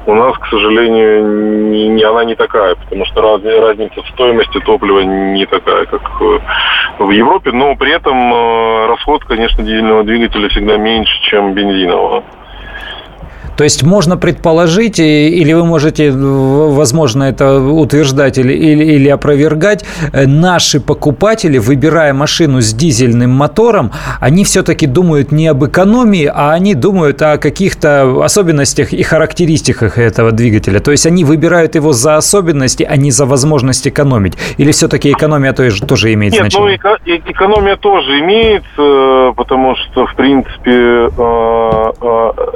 у 0.06 0.14
нас, 0.14 0.38
к 0.38 0.48
сожалению, 0.50 1.72
не, 1.72 1.88
не, 1.88 2.04
она 2.04 2.24
не 2.24 2.36
такая, 2.36 2.76
потому 2.76 3.06
что 3.06 3.22
раз, 3.22 3.42
разница 3.44 4.04
в 4.04 4.08
стоимости 4.10 4.60
топлива 4.60 5.00
не 5.00 5.48
такая, 5.48 5.86
как 5.86 6.04
э, 6.22 6.40
в 7.00 7.10
Европе. 7.10 7.52
Но 7.52 7.76
при 7.76 7.92
этом 7.92 8.16
э, 8.16 8.86
расход, 8.88 9.24
конечно, 9.26 9.64
дизельного 9.64 10.04
двигателя 10.04 10.48
всегда 10.50 10.78
меньше, 10.78 11.20
чем 11.24 11.56
бензинового. 11.56 12.24
То 13.58 13.64
есть 13.64 13.84
можно 13.84 14.18
предположить, 14.18 15.00
или 15.00 15.54
вы 15.54 15.66
можете, 15.66 16.12
возможно, 16.12 17.24
это 17.24 17.60
утверждать 17.60 18.38
или, 18.38 18.54
или, 18.54 18.84
или 18.84 19.10
опровергать, 19.10 19.86
э, 20.14 20.26
наши 20.26 20.80
покупатели, 20.80 21.58
выбирая 21.58 22.14
машину 22.14 22.62
с 22.62 22.74
дизельным 22.74 23.32
мотором, 23.32 23.92
они 24.20 24.44
все-таки 24.44 24.88
думают 24.88 25.32
не 25.32 25.48
об 25.48 25.64
экономии, 25.66 26.32
а 26.34 26.52
они 26.52 26.74
думают 26.76 27.22
о 27.22 27.38
каких-то 27.38 28.24
особенностях 28.24 28.94
и 28.94 29.04
характеристиках 29.04 29.98
этого 29.98 30.32
двигателя. 30.32 30.80
То 30.80 30.92
есть 30.92 31.06
они 31.06 31.24
выбирают 31.24 31.76
его 31.76 31.94
за 31.94 32.18
особенности, 32.18 32.84
а 32.84 32.96
не 32.98 33.12
за 33.12 33.26
возможность 33.26 33.88
экономить. 33.88 34.38
Или 34.58 34.72
все-таки 34.72 35.12
экономия 35.12 35.54
тоже, 35.54 35.86
тоже 35.86 36.14
имеет 36.14 36.34
Нет, 36.34 36.42
значение? 36.42 36.80
Ну, 36.84 36.90
эко- 36.90 37.32
экономия 37.32 37.76
тоже 37.76 38.20
имеет, 38.20 38.64
э, 38.78 39.34
потому 39.36 39.76
что, 39.76 40.08
в 40.08 40.16
принципе, 40.16 40.72
э, 40.72 41.92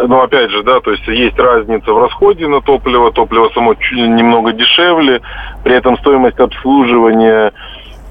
ну, 0.07 0.21
опять 0.21 0.49
же, 0.51 0.63
да, 0.63 0.79
то 0.85 0.91
есть 0.91 1.07
есть 1.07 1.39
разница 1.39 1.91
в 1.91 1.97
расходе 1.97 2.47
на 2.47 2.61
топливо, 2.61 3.11
топливо 3.11 3.49
само 3.55 3.73
немного 3.73 4.53
дешевле, 4.53 5.19
при 5.63 5.75
этом 5.75 5.97
стоимость 5.97 6.39
обслуживания 6.39 7.51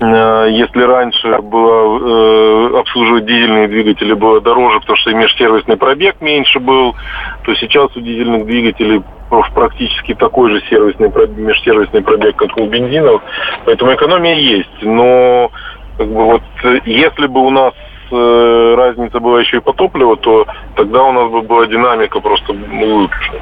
э, 0.01 0.49
если 0.51 0.83
раньше 0.83 1.39
было 1.41 2.73
э, 2.75 2.79
обслуживать 2.81 3.27
дизельные 3.27 3.69
двигатели 3.69 4.13
было 4.13 4.41
дороже, 4.41 4.81
потому 4.81 4.97
что 4.97 5.15
межсервисный 5.15 5.77
пробег 5.77 6.17
меньше 6.21 6.59
был, 6.59 6.97
то 7.45 7.55
сейчас 7.55 7.97
у 7.97 8.01
дизельных 8.01 8.45
двигателей 8.45 9.03
практически 9.55 10.15
такой 10.15 10.51
же 10.51 10.63
сервисный 10.69 11.13
межсервисный 11.37 12.03
пробег, 12.03 12.35
как 12.35 12.57
у 12.57 12.67
бензинов, 12.67 13.23
поэтому 13.67 13.95
экономия 13.95 14.35
есть. 14.35 14.83
Но 14.83 15.53
как 15.97 16.09
бы 16.09 16.25
вот 16.25 16.43
если 16.87 17.29
бы 17.29 17.41
у 17.41 17.51
нас 17.51 17.73
э, 18.11 18.75
разница 18.77 19.21
была 19.21 19.41
еще 19.41 19.59
и 19.59 19.61
по 19.61 19.73
топливу, 19.73 20.17
то 20.17 20.47
тогда 20.77 21.03
у 21.03 21.13
нас 21.13 21.31
бы 21.31 21.43
была 21.43 21.67
динамика 21.67 22.21
просто 22.21 22.53
лучше. 22.53 23.33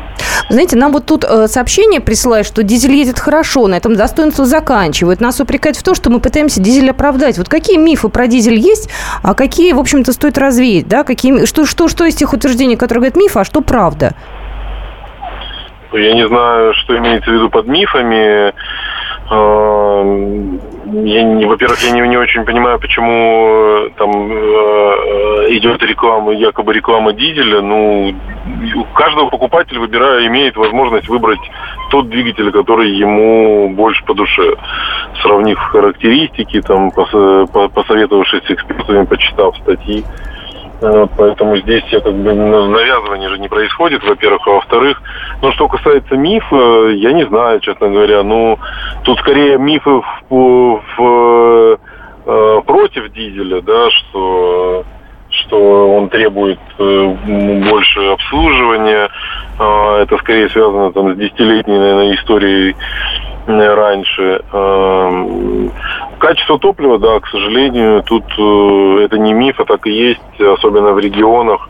Знаете, 0.48 0.76
нам 0.76 0.92
вот 0.92 1.06
тут 1.06 1.24
э, 1.24 1.46
сообщение 1.46 2.00
присылают, 2.00 2.46
что 2.46 2.62
дизель 2.62 2.92
едет 2.92 3.18
хорошо, 3.18 3.66
на 3.68 3.76
этом 3.76 3.94
достоинство 3.96 4.44
заканчивают. 4.44 5.20
Нас 5.20 5.40
упрекают 5.40 5.76
в 5.76 5.82
том, 5.82 5.94
что 5.94 6.10
мы 6.10 6.20
пытаемся 6.20 6.60
дизель 6.60 6.90
оправдать. 6.90 7.38
Вот 7.38 7.48
какие 7.48 7.78
мифы 7.78 8.08
про 8.08 8.26
дизель 8.26 8.58
есть, 8.58 8.90
а 9.22 9.34
какие, 9.34 9.72
в 9.72 9.78
общем-то, 9.78 10.12
стоит 10.12 10.38
развеять, 10.38 10.88
да? 10.88 11.04
Какие, 11.04 11.46
что, 11.46 11.66
что, 11.66 11.88
что 11.88 12.04
из 12.04 12.14
тех 12.14 12.32
утверждений, 12.32 12.76
которые 12.76 13.00
говорят 13.02 13.16
мифы, 13.16 13.40
а 13.40 13.44
что 13.44 13.60
правда? 13.60 14.14
Я 15.92 16.14
не 16.14 16.26
знаю, 16.26 16.72
что 16.74 16.96
имеется 16.96 17.30
в 17.30 17.34
виду 17.34 17.50
под 17.50 17.66
мифами. 17.66 18.52
Эм, 19.30 20.60
я 20.92 21.22
не, 21.22 21.46
во-первых, 21.46 21.80
я 21.82 21.90
не, 21.90 22.06
не 22.06 22.16
очень 22.16 22.44
понимаю, 22.44 22.78
почему 22.78 23.86
э, 23.86 23.90
там 23.96 24.10
э, 24.10 25.46
идет 25.56 25.82
реклама, 25.82 26.32
якобы 26.32 26.74
реклама 26.74 27.12
дизеля. 27.12 27.62
Ну, 27.62 28.14
у 28.76 28.84
каждого 28.94 29.30
покупателя, 29.30 29.80
выбирая, 29.80 30.26
имеет 30.26 30.56
возможность 30.56 31.08
выбрать 31.08 31.40
тот 31.90 32.10
двигатель, 32.10 32.50
который 32.52 32.90
ему 32.90 33.70
больше 33.70 34.04
по 34.04 34.14
душе, 34.14 34.54
сравнив 35.22 35.58
характеристики, 35.58 36.60
там, 36.60 36.90
посоветовавшись 36.90 38.44
с 38.44 38.50
экспертами, 38.50 39.06
почитав 39.06 39.56
статьи. 39.58 40.04
Вот, 40.82 41.12
поэтому 41.16 41.56
здесь 41.58 41.84
как 41.90 42.12
бы 42.12 42.34
навязывание 42.34 43.28
же 43.28 43.38
не 43.38 43.48
происходит, 43.48 44.02
во-первых, 44.02 44.46
а 44.48 44.50
во-вторых, 44.50 45.00
ну 45.40 45.52
что 45.52 45.68
касается 45.68 46.16
мифа, 46.16 46.88
я 46.88 47.12
не 47.12 47.24
знаю, 47.24 47.60
честно 47.60 47.88
говоря, 47.88 48.24
ну 48.24 48.58
тут 49.04 49.16
скорее 49.20 49.58
мифы 49.58 50.02
в, 50.28 50.82
в, 50.98 51.78
э, 52.26 52.60
против 52.66 53.12
дизеля, 53.12 53.60
да, 53.62 53.90
что 53.90 54.84
что 55.30 55.96
он 55.96 56.08
требует 56.08 56.58
э, 56.78 57.14
больше 57.70 58.00
обслуживания. 58.00 59.08
Э, 59.58 60.02
это 60.02 60.18
скорее 60.18 60.50
связано 60.50 60.92
там, 60.92 61.14
с 61.14 61.16
десятилетней, 61.16 61.78
наверное, 61.78 62.14
историей 62.16 62.76
раньше. 63.46 64.42
Эм, 64.52 65.72
качество 66.18 66.58
топлива, 66.58 66.98
да, 66.98 67.20
к 67.20 67.28
сожалению, 67.28 68.02
тут 68.02 68.24
э, 68.38 69.04
это 69.04 69.18
не 69.18 69.32
миф, 69.32 69.58
а 69.60 69.64
так 69.64 69.86
и 69.86 69.90
есть, 69.90 70.40
особенно 70.40 70.92
в 70.92 70.98
регионах. 70.98 71.68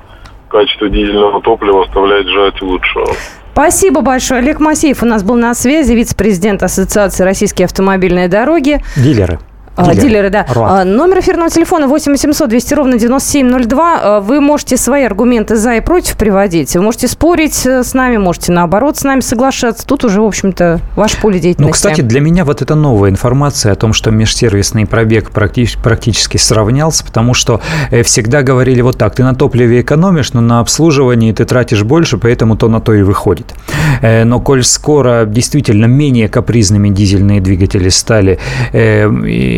Качество 0.48 0.88
дизельного 0.88 1.40
топлива 1.40 1.82
оставляет 1.84 2.26
желать 2.28 2.60
лучшего. 2.60 3.06
Спасибо 3.52 4.00
большое. 4.00 4.40
Олег 4.40 4.60
Масеев 4.60 5.02
у 5.02 5.06
нас 5.06 5.22
был 5.22 5.36
на 5.36 5.54
связи, 5.54 5.92
вице-президент 5.92 6.62
Ассоциации 6.62 7.24
«Российские 7.24 7.66
автомобильные 7.66 8.28
дороги». 8.28 8.82
Дилеры. 8.96 9.38
Дилеры, 9.76 10.00
Дилеры 10.00 10.30
да. 10.30 10.46
Рад. 10.48 10.86
Номер 10.86 11.20
эфирного 11.20 11.48
телефона 11.50 11.88
8 11.88 12.12
800 12.12 12.48
200 12.48 12.74
ровно 12.74 12.98
9702. 12.98 14.20
Вы 14.20 14.40
можете 14.40 14.76
свои 14.76 15.04
аргументы 15.04 15.56
за 15.56 15.76
и 15.76 15.80
против 15.80 16.16
приводить. 16.16 16.74
Вы 16.74 16.82
можете 16.82 17.08
спорить 17.08 17.66
с 17.66 17.94
нами, 17.94 18.18
можете 18.18 18.52
наоборот 18.52 18.98
с 18.98 19.04
нами 19.04 19.20
соглашаться. 19.20 19.86
Тут 19.86 20.04
уже, 20.04 20.20
в 20.20 20.24
общем-то, 20.24 20.80
ваше 20.94 21.20
поле 21.20 21.40
деятельности. 21.40 21.62
Ну, 21.62 21.72
кстати, 21.72 22.00
для 22.02 22.20
меня 22.20 22.44
вот 22.44 22.60
это 22.60 22.74
новая 22.74 23.10
информация 23.10 23.72
о 23.72 23.74
том, 23.74 23.92
что 23.92 24.10
межсервисный 24.10 24.86
пробег 24.86 25.30
практически, 25.30 25.80
практически 25.82 26.36
сравнялся, 26.36 27.04
потому 27.04 27.34
что 27.34 27.60
э, 27.90 28.02
всегда 28.02 28.42
говорили 28.42 28.82
вот 28.82 28.98
так, 28.98 29.14
ты 29.14 29.22
на 29.22 29.34
топливе 29.34 29.80
экономишь, 29.80 30.32
но 30.34 30.40
на 30.40 30.60
обслуживании 30.60 31.32
ты 31.32 31.44
тратишь 31.44 31.82
больше, 31.82 32.18
поэтому 32.18 32.56
то 32.56 32.68
на 32.68 32.80
то 32.80 32.92
и 32.92 33.02
выходит. 33.02 33.54
Э, 34.02 34.24
но 34.24 34.40
коль 34.40 34.64
скоро 34.64 35.24
действительно 35.24 35.86
менее 35.86 36.28
капризными 36.28 36.90
дизельные 36.90 37.40
двигатели 37.40 37.88
стали, 37.88 38.38
э, 38.72 39.08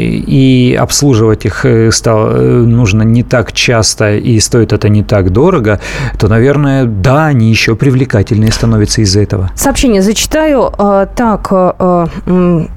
и 0.05 0.75
обслуживать 0.75 1.45
их 1.45 1.65
стало, 1.91 2.37
нужно 2.39 3.03
не 3.03 3.23
так 3.23 3.53
часто, 3.53 4.17
и 4.17 4.39
стоит 4.41 4.73
это 4.73 4.89
не 4.89 5.03
так 5.03 5.31
дорого, 5.31 5.81
то, 6.19 6.29
наверное, 6.29 6.85
да, 6.85 7.27
они 7.27 7.51
еще 7.51 7.77
привлекательнее 7.77 8.53
становятся 8.53 9.01
из-за 9.03 9.21
этого. 9.21 9.51
Сообщение 9.55 10.03
зачитаю. 10.03 10.73
Так, 11.17 11.53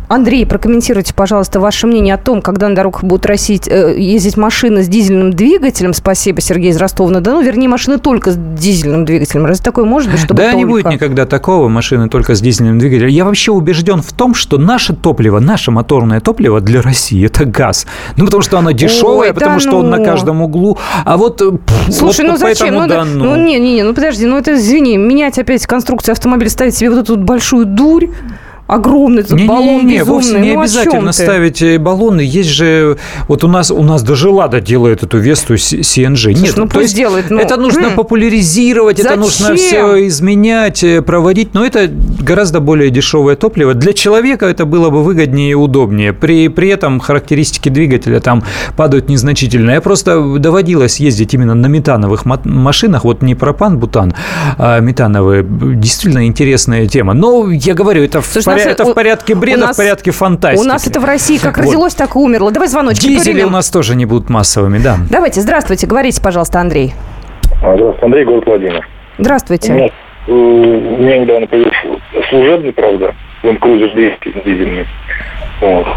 Андрей, 0.10 0.46
прокомментируйте, 0.46 1.14
пожалуйста, 1.14 1.60
ваше 1.60 1.86
мнение 1.86 2.14
о 2.16 2.18
том, 2.18 2.42
когда 2.42 2.70
на 2.70 2.76
дорогах 2.76 3.04
будут 3.04 3.26
росить, 3.26 3.68
э, 3.68 3.96
ездить 4.00 4.38
машины 4.38 4.82
с 4.84 4.88
дизельным 4.88 5.32
двигателем. 5.34 5.94
Спасибо, 5.94 6.40
Сергей 6.40 6.72
из 6.72 6.78
Ростова-на-Дону. 6.78 7.42
Вернее, 7.42 7.68
машины 7.68 7.98
только 7.98 8.32
с 8.32 8.38
дизельным 8.38 9.04
двигателем. 9.04 9.46
Разве 9.46 9.64
такое 9.64 9.84
может 9.84 10.10
быть, 10.10 10.22
чтобы 10.22 10.38
Да, 10.38 10.44
только? 10.46 10.58
не 10.58 10.66
будет 10.66 10.86
никогда 10.86 11.26
такого, 11.26 11.68
машины 11.68 12.08
только 12.08 12.36
с 12.36 12.42
дизельным 12.42 12.80
двигателем. 12.80 13.10
Я 13.10 13.26
вообще 13.26 13.52
убежден 13.52 14.02
в 14.02 14.14
том, 14.14 14.34
что 14.34 14.58
наше 14.58 14.94
топливо, 14.96 15.40
наше 15.40 15.72
моторное 15.72 16.22
топливо 16.22 16.62
для 16.62 16.82
России– 16.82 17.17
это 17.22 17.46
газ. 17.46 17.86
Ну, 18.16 18.26
потому 18.26 18.42
что 18.42 18.58
оно 18.58 18.72
дешевое, 18.72 19.30
Ой, 19.30 19.34
потому 19.34 19.56
да 19.56 19.60
что 19.60 19.72
ну... 19.72 19.78
он 19.80 19.90
на 19.90 19.98
ну. 19.98 20.06
каждом 20.06 20.42
углу. 20.42 20.78
А 21.06 21.18
вот 21.18 21.42
Слушай, 21.92 22.26
вот 22.26 22.32
ну 22.34 22.38
зачем? 22.38 22.74
Ну, 22.74 22.88
да, 22.88 23.06
ну... 23.06 23.26
ну, 23.26 23.36
не, 23.36 23.60
не, 23.60 23.76
не, 23.76 23.84
ну 23.84 23.94
подожди, 23.94 24.26
ну 24.26 24.38
это, 24.38 24.56
извини, 24.56 24.98
менять 24.98 25.38
опять 25.40 25.66
конструкцию 25.66 26.14
автомобиля, 26.14 26.50
ставить 26.50 26.76
себе 26.76 26.90
вот 26.90 27.00
эту 27.00 27.18
большую 27.18 27.66
дурь, 27.66 28.10
огромный 28.68 29.24
тут 29.24 29.40
не, 29.40 29.48
баллон 29.48 29.86
не, 29.86 29.94
не, 29.94 29.98
безумный. 30.00 30.14
Вовсе 30.14 30.40
не 30.40 30.54
ну, 30.54 30.62
обязательно 30.62 31.12
ставить 31.12 31.62
э, 31.62 31.80
баллоны. 31.80 32.22
Есть 32.22 32.50
же, 32.50 32.98
вот 33.28 33.44
у 33.44 33.48
нас, 33.48 33.72
у 33.72 33.84
нас 33.84 34.04
даже 34.04 34.30
Лада 34.30 34.62
делает 34.62 35.04
эту 35.04 35.18
Весту 35.18 35.56
CNG. 35.56 36.28
Слушай, 36.28 36.44
Нет, 36.44 36.58
ну 36.58 36.68
то 36.68 36.82
есть 36.82 36.96
делает, 36.96 37.30
ну... 37.30 37.40
это 37.40 37.58
нужно 37.58 37.92
популяризировать, 37.92 38.98
Зачем? 38.98 39.12
это 39.12 39.22
нужно 39.22 39.56
все 39.56 40.08
изменять, 40.08 40.84
э, 40.84 41.02
проводить, 41.02 41.54
но 41.54 41.66
это 41.66 41.90
гораздо 41.90 42.60
более 42.60 42.90
дешевое 42.90 43.36
топливо. 43.36 43.74
Для 43.74 43.94
человека 43.94 44.46
это 44.46 44.66
было 44.66 44.90
бы 44.90 45.04
выгоднее 45.04 45.52
и 45.52 45.54
удобнее. 45.54 46.14
При, 46.14 46.48
при 46.50 46.70
этом 46.70 47.00
характеристики 47.00 47.70
двигателя 47.70 48.20
там 48.20 48.44
падают 48.76 49.10
незначительно. 49.10 49.72
Я 49.72 49.82
просто 49.82 50.38
доводилось 50.38 51.00
ездить 51.00 51.34
именно 51.34 51.56
на 51.56 51.68
метановых 51.68 52.26
машинах, 52.26 53.04
вот 53.04 53.22
не 53.22 53.36
пропан, 53.36 53.80
бутан, 53.80 54.14
а 54.58 54.80
метановые. 54.80 55.46
Действительно 55.48 56.26
интересная 56.26 56.88
тема. 56.88 57.14
Но 57.14 57.50
я 57.50 57.74
говорю, 57.74 58.04
это 58.04 58.22
Слушай, 58.22 58.46
поря... 58.64 58.72
это 58.72 58.86
в 58.86 58.94
порядке 58.94 59.36
бреда, 59.36 59.68
нас... 59.68 59.76
в 59.76 59.78
порядке 59.78 60.12
фантастики. 60.12 60.66
У 60.66 60.68
нас 60.68 60.88
это 60.88 61.00
в 61.00 61.06
России 61.06 61.38
как 61.38 61.58
вот. 61.58 61.66
родилось, 61.66 61.96
так 61.96 62.16
и 62.16 62.20
умерло. 62.20 62.52
Давай 62.52 62.68
звоночек. 62.68 63.04
Дизели 63.04 63.44
у 63.44 63.50
нас 63.50 63.70
тоже 63.70 63.96
не 63.96 64.06
будут 64.06 64.30
массовыми, 64.30 64.78
да. 64.78 64.98
Давайте, 65.10 65.42
здравствуйте, 65.42 65.88
говорите, 65.88 66.22
пожалуйста, 66.22 66.60
Андрей. 66.60 66.94
А, 67.62 67.76
здравствуйте, 67.76 68.06
Андрей, 68.06 68.26
город 68.26 68.44
Владимир. 68.46 68.88
Здравствуйте. 69.18 69.72
У 69.72 69.76
меня, 69.76 69.88
э, 69.88 70.32
у 70.32 70.98
меня 71.02 71.18
недавно 71.20 71.48
появился 71.48 71.78
служебный, 72.30 72.74
правда, 72.74 73.16
Land 73.44 73.60
Cruiser 73.60 73.94
200 73.94 74.42
дизельный. 74.46 74.88
Вот. 75.62 75.88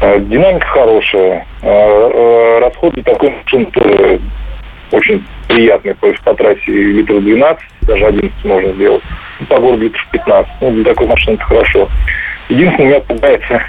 А, 0.00 0.18
динамика 0.20 0.66
хорошая, 0.66 1.46
а, 1.62 2.60
расход 2.60 2.94
для 2.94 3.02
такой 3.02 3.30
машины 3.30 3.66
тоже 3.66 4.20
очень 4.90 5.24
приятный, 5.48 5.94
есть 6.02 6.20
по 6.20 6.34
трассе 6.34 6.60
литров 6.66 7.22
12, 7.22 7.64
даже 7.82 8.06
11 8.06 8.44
можно 8.44 8.72
сделать 8.72 9.02
по 9.48 9.58
городу 9.58 9.84
литров 9.84 10.06
15. 10.12 10.52
Ну, 10.60 10.70
для 10.72 10.84
такой 10.84 11.06
машины 11.06 11.34
это 11.34 11.44
хорошо. 11.44 11.88
Единственное, 12.48 12.88
меня 12.88 13.00
пугается 13.00 13.62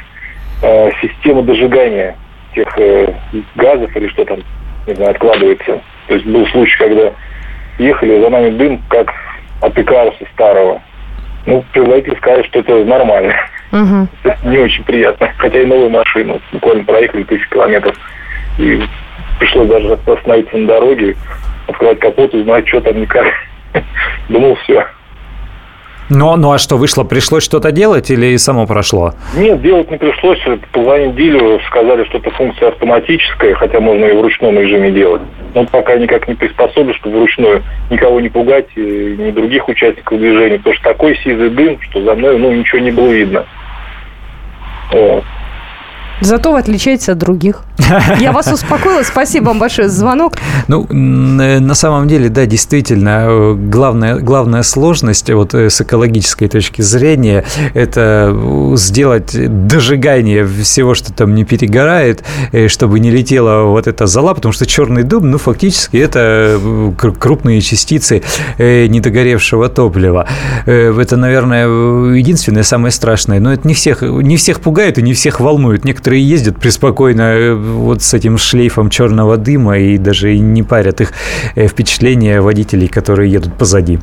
э, 0.63 0.91
система 1.01 1.41
дожигания 1.43 2.15
тех 2.55 2.67
э, 2.77 3.13
газов 3.55 3.95
или 3.95 4.07
что 4.09 4.25
там, 4.25 4.39
не 4.87 4.95
знаю, 4.95 5.11
откладывается. 5.11 5.81
То 6.07 6.13
есть 6.15 6.25
был 6.25 6.45
случай, 6.47 6.77
когда 6.77 7.13
ехали, 7.77 8.21
за 8.21 8.29
нами 8.29 8.49
дым, 8.51 8.81
как 8.89 9.13
от 9.61 9.77
Икаруса 9.77 10.25
старого. 10.33 10.81
Ну, 11.45 11.63
производитель 11.73 12.17
сказали, 12.17 12.43
что 12.43 12.59
это 12.59 12.83
нормально. 12.85 13.33
Угу. 13.71 14.07
Это 14.23 14.37
не 14.47 14.57
очень 14.57 14.83
приятно. 14.83 15.31
Хотя 15.37 15.61
и 15.61 15.65
новую 15.65 15.89
машину. 15.89 16.41
Буквально 16.51 16.83
проехали 16.83 17.23
тысячу 17.23 17.49
километров. 17.49 17.95
И 18.57 18.81
пришлось 19.39 19.69
даже 19.69 19.93
остановиться 19.93 20.57
на 20.57 20.67
дороге, 20.67 21.15
открывать 21.67 21.99
капот, 21.99 22.33
узнать, 22.33 22.67
что 22.67 22.81
там 22.81 22.99
никак. 22.99 23.25
Думал, 24.29 24.55
все, 24.63 24.85
ну, 26.09 26.35
ну 26.37 26.51
а 26.51 26.57
что, 26.57 26.77
вышло, 26.77 27.03
пришлось 27.03 27.43
что-то 27.43 27.71
делать 27.71 28.09
или 28.09 28.35
само 28.37 28.65
прошло? 28.65 29.13
Нет, 29.37 29.61
делать 29.61 29.91
не 29.91 29.97
пришлось. 29.97 30.39
Позвонить 30.71 31.15
дилеру, 31.15 31.59
сказали, 31.67 32.03
что 32.05 32.17
это 32.17 32.31
функция 32.31 32.69
автоматическая, 32.69 33.53
хотя 33.53 33.79
можно 33.79 34.05
и 34.05 34.13
в 34.13 34.21
ручном 34.21 34.57
режиме 34.57 34.89
делать. 34.89 35.21
Но 35.53 35.65
пока 35.65 35.97
никак 35.97 36.27
не 36.27 36.33
приспособлен, 36.33 36.95
чтобы 36.95 37.17
вручную 37.17 37.63
никого 37.91 38.19
не 38.19 38.29
пугать, 38.29 38.65
ни 38.75 39.29
других 39.29 39.67
участников 39.69 40.17
движения. 40.17 40.57
Потому 40.57 40.75
что 40.75 40.83
такой 40.83 41.15
сизый 41.17 41.51
дым, 41.51 41.79
что 41.81 42.01
за 42.01 42.15
мной 42.15 42.39
ну, 42.39 42.51
ничего 42.53 42.79
не 42.79 42.91
было 42.91 43.11
видно. 43.11 43.45
Вот. 44.91 45.23
Зато 46.21 46.51
вы 46.51 46.59
отличаетесь 46.59 47.09
от 47.09 47.17
других. 47.17 47.63
Я 48.19 48.31
вас 48.31 48.47
успокоила. 48.51 49.03
Спасибо 49.03 49.45
вам 49.45 49.59
большое 49.59 49.89
за 49.89 49.99
звонок. 49.99 50.33
Ну, 50.67 50.85
э, 50.89 51.59
на 51.59 51.73
самом 51.75 52.07
деле, 52.07 52.29
да, 52.29 52.45
действительно, 52.45 53.25
э, 53.27 53.53
главная, 53.55 54.17
главная 54.17 54.63
сложность 54.63 55.29
вот 55.29 55.53
э, 55.53 55.69
с 55.69 55.81
экологической 55.81 56.47
точки 56.47 56.81
зрения– 56.81 57.45
это 57.73 58.35
сделать 58.75 59.35
дожигание 59.67 60.45
всего, 60.45 60.93
что 60.93 61.13
там 61.13 61.35
не 61.35 61.45
перегорает, 61.45 62.23
чтобы 62.67 62.99
не 62.99 63.11
летела 63.11 63.63
вот 63.63 63.87
эта 63.87 64.07
зола, 64.07 64.33
потому 64.33 64.51
что 64.51 64.65
черный 64.65 65.03
дым, 65.03 65.31
ну, 65.31 65.37
фактически, 65.37 65.97
это 65.97 66.59
крупные 67.19 67.61
частицы 67.61 68.21
недогоревшего 68.57 69.69
топлива. 69.69 70.27
Это, 70.65 71.17
наверное, 71.17 71.67
единственное, 72.13 72.63
самое 72.63 72.91
страшное. 72.91 73.39
Но 73.39 73.53
это 73.53 73.67
не 73.67 73.73
всех, 73.73 74.01
не 74.01 74.37
всех 74.37 74.61
пугает 74.61 74.97
и 74.97 75.01
не 75.01 75.13
всех 75.13 75.39
волнует. 75.39 75.85
Некоторые 75.85 76.08
некоторые 76.09 76.27
ездят 76.27 76.59
преспокойно 76.59 77.21
э, 77.21 77.53
вот 77.53 78.01
с 78.01 78.13
этим 78.15 78.37
шлейфом 78.39 78.89
черного 78.89 79.37
дыма 79.37 79.77
и 79.77 79.97
даже 79.97 80.35
не 80.37 80.63
парят 80.63 81.01
их 81.01 81.13
э, 81.55 81.67
впечатления 81.67 82.41
водителей, 82.41 82.87
которые 82.87 83.31
едут 83.31 83.53
позади. 83.53 83.99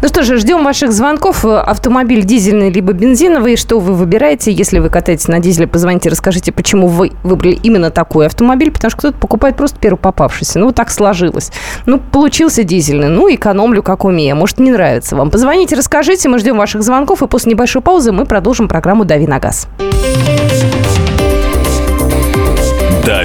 Ну 0.00 0.08
что 0.08 0.22
же, 0.22 0.38
ждем 0.38 0.62
ваших 0.62 0.92
звонков. 0.92 1.44
Автомобиль 1.44 2.22
дизельный 2.22 2.70
либо 2.70 2.92
бензиновый. 2.92 3.56
Что 3.56 3.80
вы 3.80 3.94
выбираете? 3.94 4.52
Если 4.52 4.78
вы 4.78 4.88
катаетесь 4.88 5.26
на 5.26 5.40
дизеле, 5.40 5.66
позвоните, 5.66 6.10
расскажите, 6.10 6.52
почему 6.52 6.86
вы 6.86 7.10
выбрали 7.24 7.58
именно 7.60 7.90
такой 7.90 8.26
автомобиль. 8.26 8.70
Потому 8.70 8.90
что 8.90 8.98
кто-то 8.98 9.18
покупает 9.18 9.56
просто 9.56 9.80
первый 9.80 9.98
попавшийся. 9.98 10.60
Ну, 10.60 10.66
вот 10.66 10.76
так 10.76 10.90
сложилось. 10.90 11.50
Ну, 11.86 11.98
получился 11.98 12.62
дизельный. 12.62 13.08
Ну, 13.08 13.34
экономлю, 13.34 13.82
как 13.82 14.04
умею. 14.04 14.36
Может, 14.36 14.60
не 14.60 14.70
нравится 14.70 15.16
вам. 15.16 15.30
Позвоните, 15.30 15.74
расскажите. 15.74 16.28
Мы 16.28 16.38
ждем 16.38 16.56
ваших 16.56 16.82
звонков. 16.84 17.22
И 17.22 17.26
после 17.26 17.50
небольшой 17.50 17.82
паузы 17.82 18.12
мы 18.12 18.26
продолжим 18.26 18.68
программу 18.68 19.04
«Дави 19.04 19.26
на 19.26 19.40
газ». 19.40 19.66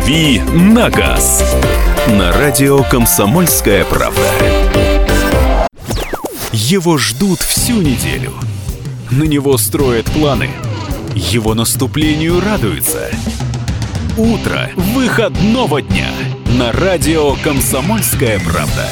«Дави 0.04 0.42
на 0.54 0.90
газ» 0.90 1.56
на 2.10 2.34
радио 2.34 2.84
«Комсомольская 2.84 3.86
правда». 3.86 4.22
Его 6.52 6.98
ждут 6.98 7.40
всю 7.40 7.82
неделю. 7.82 8.34
На 9.12 9.24
него 9.24 9.58
строят 9.58 10.06
планы. 10.08 10.50
Его 11.16 11.54
наступлению 11.54 12.42
радуются. 12.42 13.12
Утро 14.18 14.72
выходного 14.76 15.82
дня 15.82 16.10
на 16.48 16.74
радио 16.74 17.36
«Комсомольская 17.42 18.42
правда». 18.42 18.90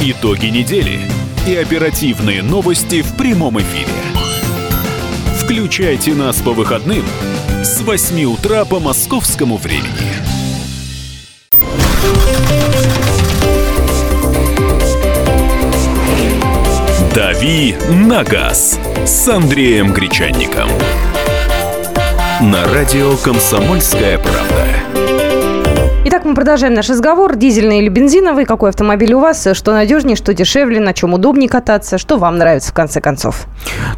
Итоги 0.00 0.46
недели 0.46 0.98
и 1.46 1.54
оперативные 1.54 2.42
новости 2.42 3.02
в 3.02 3.16
прямом 3.16 3.60
эфире. 3.60 3.94
Включайте 5.38 6.14
нас 6.14 6.38
по 6.38 6.50
выходным– 6.52 7.04
с 7.62 7.82
8 7.82 8.24
утра 8.24 8.64
по 8.64 8.80
московскому 8.80 9.58
времени. 9.58 10.39
«Дави 17.14 17.74
на 18.08 18.22
газ» 18.22 18.78
с 19.04 19.28
Андреем 19.28 19.92
Гречанником. 19.92 20.68
На 22.40 22.64
радио 22.72 23.16
«Комсомольская 23.16 24.16
правда». 24.18 25.90
Итак, 26.04 26.24
мы 26.24 26.34
продолжаем 26.36 26.74
наш 26.74 26.88
разговор. 26.88 27.34
Дизельный 27.34 27.80
или 27.80 27.88
бензиновый? 27.88 28.44
Какой 28.44 28.70
автомобиль 28.70 29.12
у 29.12 29.18
вас? 29.18 29.44
Что 29.54 29.72
надежнее, 29.72 30.14
что 30.14 30.32
дешевле, 30.32 30.78
на 30.78 30.94
чем 30.94 31.12
удобнее 31.12 31.48
кататься? 31.48 31.98
Что 31.98 32.16
вам 32.16 32.38
нравится 32.38 32.70
в 32.70 32.74
конце 32.74 33.00
концов? 33.00 33.46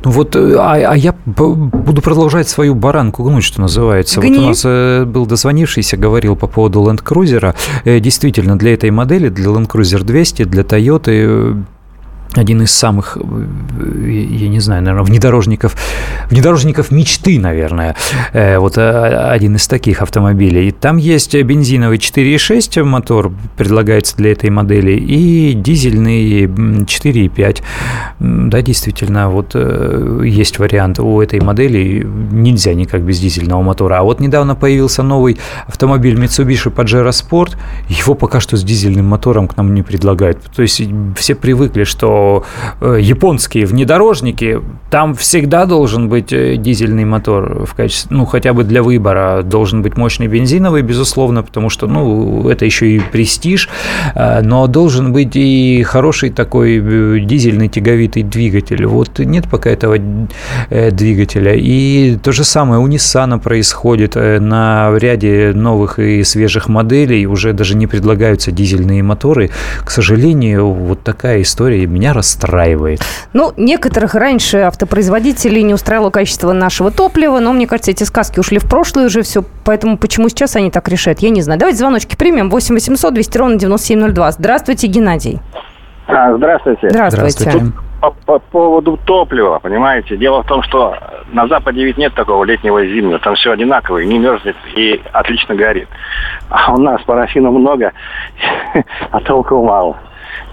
Ну 0.04 0.10
вот, 0.10 0.34
э, 0.34 0.56
а, 0.58 0.92
а 0.92 0.96
я 0.96 1.14
буду 1.26 2.00
продолжать 2.00 2.48
свою 2.48 2.74
баранку 2.74 3.24
гнуть, 3.24 3.44
что 3.44 3.60
называется. 3.60 4.20
Гни. 4.22 4.38
Вот 4.38 4.38
у 4.38 4.48
нас 4.48 4.62
э, 4.64 5.04
был 5.04 5.26
дозвонившийся, 5.26 5.98
говорил 5.98 6.34
по 6.34 6.46
поводу 6.46 6.80
Land 6.82 7.02
Cruiser. 7.04 7.54
Э, 7.84 8.00
действительно, 8.00 8.56
для 8.56 8.72
этой 8.72 8.90
модели, 8.90 9.28
для 9.28 9.50
Land 9.50 9.68
Cruiser 9.68 10.02
200, 10.02 10.44
для 10.44 10.62
Toyota 10.62 11.62
один 12.38 12.62
из 12.62 12.72
самых, 12.72 13.16
э, 13.16 14.10
я 14.10 14.48
не 14.48 14.60
знаю, 14.60 14.82
наверное, 14.82 15.04
внедорожников, 15.04 15.76
внедорожников 16.30 16.90
мечты, 16.90 17.38
наверное. 17.38 17.94
Э, 18.32 18.58
вот 18.58 18.78
э, 18.78 19.32
один 19.34 19.56
из 19.56 19.66
таких 19.66 20.02
автомобилей. 20.02 20.70
Там 20.72 20.96
есть 20.96 21.34
бензиновый 21.34 21.98
4.6 21.98 22.82
мотор, 22.84 23.32
предлагается 23.56 24.16
для 24.16 24.32
этой 24.32 24.50
модели, 24.50 24.92
и 24.92 25.52
дизельный 25.54 26.46
4.5. 26.46 27.62
Да, 28.18 28.62
действительно, 28.62 29.30
вот 29.30 29.54
есть 29.54 30.58
вариант 30.58 30.98
у 31.00 31.20
этой 31.20 31.40
модели. 31.40 32.06
Нельзя 32.32 32.74
никак 32.74 33.02
без 33.02 33.18
дизельного 33.20 33.62
мотора. 33.62 33.98
А 33.98 34.02
вот 34.02 34.20
недавно 34.20 34.54
появился 34.54 35.02
новый 35.02 35.38
автомобиль 35.66 36.14
Mitsubishi 36.14 36.72
Pajero 36.72 37.10
Sport. 37.10 37.56
Его 37.88 38.14
пока 38.14 38.40
что 38.40 38.56
с 38.56 38.64
дизельным 38.64 39.06
мотором 39.06 39.48
к 39.48 39.56
нам 39.56 39.74
не 39.74 39.82
предлагают. 39.82 40.38
То 40.54 40.62
есть 40.62 40.82
все 41.16 41.34
привыкли, 41.34 41.84
что 41.84 42.21
Э, 42.80 42.98
японские 43.00 43.66
внедорожники, 43.66 44.60
там 44.90 45.14
всегда 45.14 45.66
должен 45.66 46.08
быть 46.08 46.32
э, 46.32 46.56
дизельный 46.56 47.04
мотор 47.04 47.64
в 47.64 47.74
качестве, 47.74 48.16
ну, 48.16 48.26
хотя 48.26 48.52
бы 48.52 48.64
для 48.64 48.82
выбора. 48.82 49.42
Должен 49.42 49.82
быть 49.82 49.96
мощный 49.96 50.26
бензиновый, 50.26 50.82
безусловно, 50.82 51.42
потому 51.42 51.70
что, 51.70 51.86
ну, 51.86 52.48
это 52.48 52.64
еще 52.64 52.96
и 52.96 53.00
престиж, 53.00 53.68
э, 54.14 54.42
но 54.42 54.66
должен 54.66 55.12
быть 55.12 55.36
и 55.36 55.82
хороший 55.84 56.30
такой 56.30 56.80
дизельный 57.20 57.68
тяговитый 57.68 58.22
двигатель. 58.22 58.86
Вот 58.86 59.18
нет 59.18 59.48
пока 59.50 59.70
этого 59.70 59.98
двигателя. 60.70 61.54
И 61.54 62.16
то 62.22 62.32
же 62.32 62.44
самое 62.44 62.80
у 62.80 62.88
Nissan 62.88 63.38
происходит. 63.40 64.14
На 64.14 64.92
ряде 64.98 65.52
новых 65.54 65.98
и 65.98 66.24
свежих 66.24 66.68
моделей 66.68 67.26
уже 67.26 67.52
даже 67.52 67.76
не 67.76 67.86
предлагаются 67.86 68.50
дизельные 68.50 69.02
моторы. 69.02 69.50
К 69.84 69.90
сожалению, 69.90 70.72
вот 70.72 71.02
такая 71.02 71.42
история 71.42 71.86
меня 71.86 72.11
расстраивает. 72.12 73.00
Ну, 73.32 73.52
некоторых 73.56 74.14
раньше 74.14 74.58
автопроизводителей 74.58 75.62
не 75.62 75.74
устраивало 75.74 76.10
качество 76.10 76.52
нашего 76.52 76.90
топлива, 76.90 77.38
но, 77.40 77.52
мне 77.52 77.66
кажется, 77.66 77.90
эти 77.90 78.04
сказки 78.04 78.38
ушли 78.38 78.58
в 78.58 78.68
прошлое 78.68 79.06
уже 79.06 79.22
все, 79.22 79.44
поэтому 79.64 79.98
почему 79.98 80.28
сейчас 80.28 80.56
они 80.56 80.70
так 80.70 80.88
решают, 80.88 81.20
я 81.20 81.30
не 81.30 81.42
знаю. 81.42 81.58
Давайте 81.58 81.78
звоночки 81.78 82.16
примем. 82.16 82.50
8 82.50 82.74
800 82.74 83.14
200 83.14 83.38
ровно 83.38 83.58
9702. 83.58 84.32
Здравствуйте, 84.32 84.86
Геннадий. 84.86 85.40
А, 86.06 86.34
здравствуйте. 86.34 86.90
Здравствуйте. 86.90 87.30
здравствуйте. 87.30 87.72
По, 88.00 88.10
по 88.10 88.38
поводу 88.40 88.98
топлива, 89.04 89.60
понимаете, 89.60 90.16
дело 90.16 90.42
в 90.42 90.46
том, 90.46 90.62
что 90.64 90.96
на 91.32 91.46
Западе 91.46 91.84
ведь 91.84 91.96
нет 91.96 92.12
такого 92.14 92.42
летнего 92.44 92.78
и 92.78 92.92
зимнего, 92.92 93.20
там 93.20 93.36
все 93.36 93.52
одинаковое, 93.52 94.04
не 94.04 94.18
мерзнет 94.18 94.56
и 94.74 95.00
отлично 95.12 95.54
горит. 95.54 95.88
А 96.48 96.72
у 96.72 96.78
нас 96.78 97.00
парафина 97.02 97.52
много, 97.52 97.92
а 99.10 99.20
толку 99.20 99.64
мало. 99.64 99.96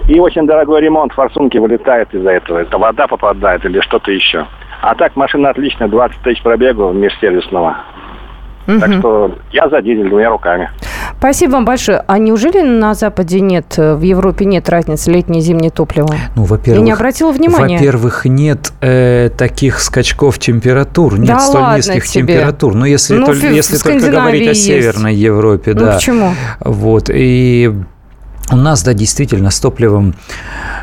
И 0.07 0.19
очень 0.19 0.45
дорогой 0.45 0.81
ремонт, 0.81 1.13
форсунки 1.13 1.57
вылетают 1.57 2.13
из-за 2.13 2.31
этого. 2.31 2.59
Это 2.59 2.77
вода 2.77 3.07
попадает 3.07 3.65
или 3.65 3.79
что-то 3.81 4.11
еще. 4.11 4.47
А 4.81 4.95
так 4.95 5.15
машина 5.15 5.49
отличная, 5.49 5.87
20 5.87 6.21
тысяч 6.21 6.41
пробегов 6.41 6.95
межсервисного. 6.95 7.77
Угу. 8.67 8.79
Так 8.79 8.93
что 8.93 9.35
я 9.51 9.69
за 9.69 9.81
дизель 9.81 10.09
двумя 10.09 10.29
руками. 10.29 10.69
Спасибо 11.17 11.53
вам 11.53 11.65
большое. 11.65 12.03
А 12.07 12.17
неужели 12.17 12.61
на 12.61 12.93
Западе 12.93 13.41
нет, 13.41 13.77
в 13.77 14.01
Европе 14.01 14.45
нет 14.45 14.69
разницы 14.69 15.11
летнее 15.11 15.39
и 15.39 15.43
зимнее 15.43 15.71
топливо? 15.71 16.15
Ну, 16.35 16.43
во-первых, 16.43 16.79
Я 16.79 16.85
не 16.85 16.91
обратила 16.91 17.31
внимания. 17.31 17.77
Во-первых, 17.77 18.25
нет 18.25 18.71
э, 18.81 19.29
таких 19.37 19.79
скачков 19.79 20.39
температур, 20.39 21.19
нет 21.19 21.29
да 21.29 21.39
столь 21.39 21.75
низких 21.75 22.05
тебе. 22.05 22.27
температур. 22.27 22.75
Ну, 22.75 22.85
если, 22.85 23.15
ну, 23.15 23.25
только, 23.25 23.47
если 23.47 23.77
только 23.77 24.11
говорить 24.11 24.47
о 24.47 24.53
Северной 24.53 25.15
Европе, 25.15 25.73
ну, 25.73 25.81
да. 25.81 25.93
Почему? 25.95 26.31
Вот. 26.61 27.09
И 27.09 27.73
у 28.51 28.55
нас, 28.55 28.83
да, 28.83 28.93
действительно, 28.93 29.51
с 29.51 29.59
топливом, 29.59 30.15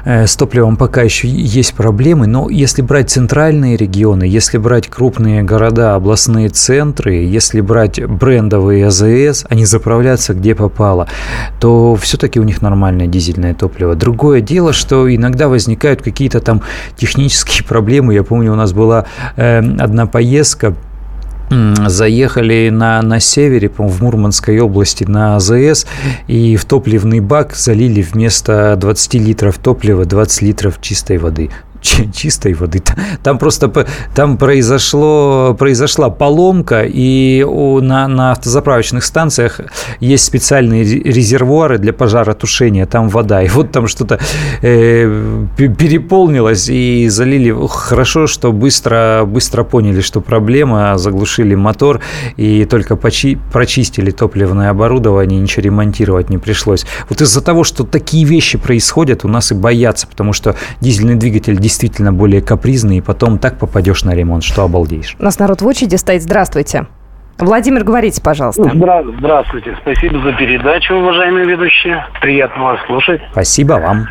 э, 0.04 0.26
с 0.26 0.36
топливом 0.36 0.76
пока 0.76 1.02
еще 1.02 1.28
есть 1.28 1.74
проблемы, 1.74 2.26
но 2.26 2.48
если 2.48 2.82
брать 2.82 3.10
центральные 3.10 3.76
регионы, 3.76 4.24
если 4.24 4.58
брать 4.58 4.88
крупные 4.88 5.42
города, 5.42 5.94
областные 5.94 6.48
центры, 6.48 7.14
если 7.14 7.60
брать 7.60 8.04
брендовые 8.04 8.86
АЗС, 8.86 9.46
они 9.48 9.64
заправляются 9.64 10.34
где 10.34 10.54
попало, 10.54 11.08
то 11.60 11.96
все-таки 11.96 12.38
у 12.40 12.44
них 12.44 12.62
нормальное 12.62 13.06
дизельное 13.06 13.54
топливо. 13.54 13.94
Другое 13.94 14.40
дело, 14.40 14.72
что 14.72 15.12
иногда 15.12 15.48
возникают 15.48 16.02
какие-то 16.02 16.40
там 16.40 16.62
технические 16.96 17.64
проблемы. 17.68 18.14
Я 18.14 18.22
помню, 18.22 18.52
у 18.52 18.56
нас 18.56 18.72
была 18.72 19.06
э, 19.36 19.58
одна 19.58 20.06
поездка, 20.06 20.74
заехали 21.50 22.70
на, 22.70 23.00
на 23.02 23.20
севере, 23.20 23.70
в 23.76 24.02
Мурманской 24.02 24.60
области 24.60 25.04
на 25.04 25.36
АЗС, 25.36 25.86
и 26.26 26.56
в 26.56 26.64
топливный 26.64 27.20
бак 27.20 27.54
залили 27.54 28.02
вместо 28.02 28.76
20 28.76 29.14
литров 29.14 29.58
топлива 29.58 30.04
20 30.04 30.42
литров 30.42 30.80
чистой 30.80 31.18
воды 31.18 31.50
чистой 32.14 32.54
воды. 32.54 32.82
Там 33.22 33.38
просто 33.38 33.86
там 34.14 34.36
произошло, 34.36 35.54
произошла 35.58 36.10
поломка, 36.10 36.82
и 36.82 37.42
у, 37.42 37.80
на, 37.80 38.08
на 38.08 38.32
автозаправочных 38.32 39.04
станциях 39.04 39.60
есть 40.00 40.24
специальные 40.24 40.84
резервуары 40.84 41.78
для 41.78 41.92
пожаротушения, 41.92 42.86
там 42.86 43.08
вода. 43.08 43.42
И 43.42 43.48
вот 43.48 43.72
там 43.72 43.88
что-то 43.88 44.18
э, 44.62 45.46
переполнилось, 45.56 46.68
и 46.68 47.08
залили. 47.08 47.54
Хорошо, 47.68 48.26
что 48.26 48.52
быстро, 48.52 49.24
быстро 49.26 49.64
поняли, 49.64 50.00
что 50.00 50.20
проблема, 50.20 50.98
заглушили 50.98 51.54
мотор, 51.54 52.00
и 52.36 52.64
только 52.64 52.96
почи, 52.96 53.38
прочистили 53.52 54.10
топливное 54.10 54.70
оборудование, 54.70 55.40
ничего 55.40 55.62
ремонтировать 55.64 56.30
не 56.30 56.38
пришлось. 56.38 56.86
Вот 57.08 57.20
из-за 57.20 57.40
того, 57.40 57.64
что 57.64 57.84
такие 57.84 58.24
вещи 58.24 58.58
происходят, 58.58 59.24
у 59.24 59.28
нас 59.28 59.52
и 59.52 59.54
боятся, 59.54 60.06
потому 60.06 60.32
что 60.32 60.56
дизельный 60.80 61.14
двигатель 61.14 61.56
действительно 61.56 61.75
более 62.12 62.42
капризный, 62.42 62.98
и 62.98 63.00
потом 63.00 63.38
так 63.38 63.58
попадешь 63.58 64.04
на 64.04 64.14
ремонт, 64.14 64.44
что 64.44 64.62
обалдеешь. 64.62 65.16
У 65.18 65.22
нас 65.24 65.38
народ 65.38 65.62
в 65.62 65.66
очереди 65.66 65.96
стоит. 65.96 66.22
Здравствуйте. 66.22 66.86
Владимир, 67.38 67.84
говорите, 67.84 68.22
пожалуйста. 68.22 68.62
Здра- 68.62 69.04
здравствуйте. 69.18 69.76
Спасибо 69.82 70.18
за 70.20 70.32
передачу, 70.32 70.94
уважаемые 70.94 71.46
ведущие. 71.46 72.04
Приятно 72.20 72.64
вас 72.64 72.80
слушать. 72.86 73.20
Спасибо 73.32 73.74
вам. 73.74 74.06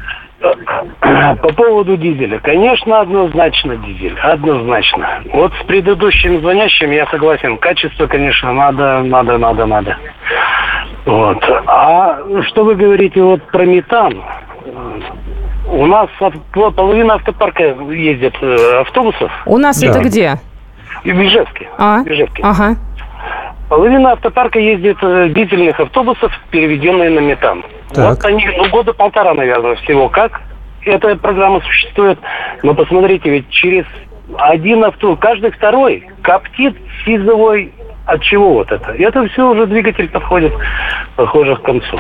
По 1.42 1.54
поводу 1.54 1.98
дизеля. 1.98 2.40
Конечно, 2.40 3.02
однозначно 3.02 3.78
дизель. 3.78 4.16
Однозначно. 4.20 5.24
Вот 5.34 5.52
с 5.60 5.66
предыдущим 5.66 6.40
звонящим 6.42 6.92
я 6.92 7.08
согласен. 7.08 7.58
Качество, 7.58 8.06
конечно, 8.06 8.54
надо, 8.54 9.02
надо, 9.02 9.38
надо, 9.40 9.66
надо. 9.66 9.98
Вот. 11.06 11.44
А 11.66 12.20
что 12.48 12.64
вы 12.64 12.76
говорите 12.76 13.22
вот 13.22 13.42
про 13.52 13.66
метан? 13.66 14.22
У 15.68 15.86
нас 15.86 16.10
половина 16.76 17.16
автопарка 17.16 17.64
ездит 17.92 18.36
э, 18.42 18.82
автобусов. 18.82 19.32
У 19.46 19.58
нас 19.58 19.80
да. 19.80 19.88
это 19.88 20.00
где? 20.00 20.40
В 21.04 21.08
Ижевске. 21.08 21.70
А? 21.78 22.04
В 22.04 22.08
Ижевске. 22.08 22.44
Ага. 22.44 22.76
Половина 23.70 24.12
автопарка 24.12 24.60
ездит 24.60 24.98
э, 25.02 25.30
дизельных 25.30 25.80
автобусов, 25.80 26.32
переведенные 26.52 27.10
на 27.10 27.20
метан. 27.20 27.64
Так. 27.94 28.10
Вот 28.10 28.26
они, 28.26 28.48
ну, 28.58 28.70
года 28.70 28.94
полтора, 28.94 29.34
наверное, 29.34 29.76
всего 29.76 30.10
как 30.10 30.42
эта 30.84 31.16
программа 31.16 31.62
существует. 31.62 32.20
Но 32.64 32.74
посмотрите, 32.74 33.30
ведь 33.30 33.50
через 33.50 33.86
один 34.38 34.84
авто, 34.84 35.16
каждый 35.16 35.52
второй 35.52 36.08
коптит 36.22 36.76
сизовой 37.06 37.74
от 38.06 38.22
чего 38.22 38.54
вот 38.54 38.72
это? 38.72 38.92
И 38.94 39.04
это 39.04 39.28
все 39.30 39.50
уже 39.50 39.66
двигатель 39.66 40.10
подходит, 40.10 40.54
похоже, 41.16 41.56
к 41.56 41.64
концу. 41.64 42.00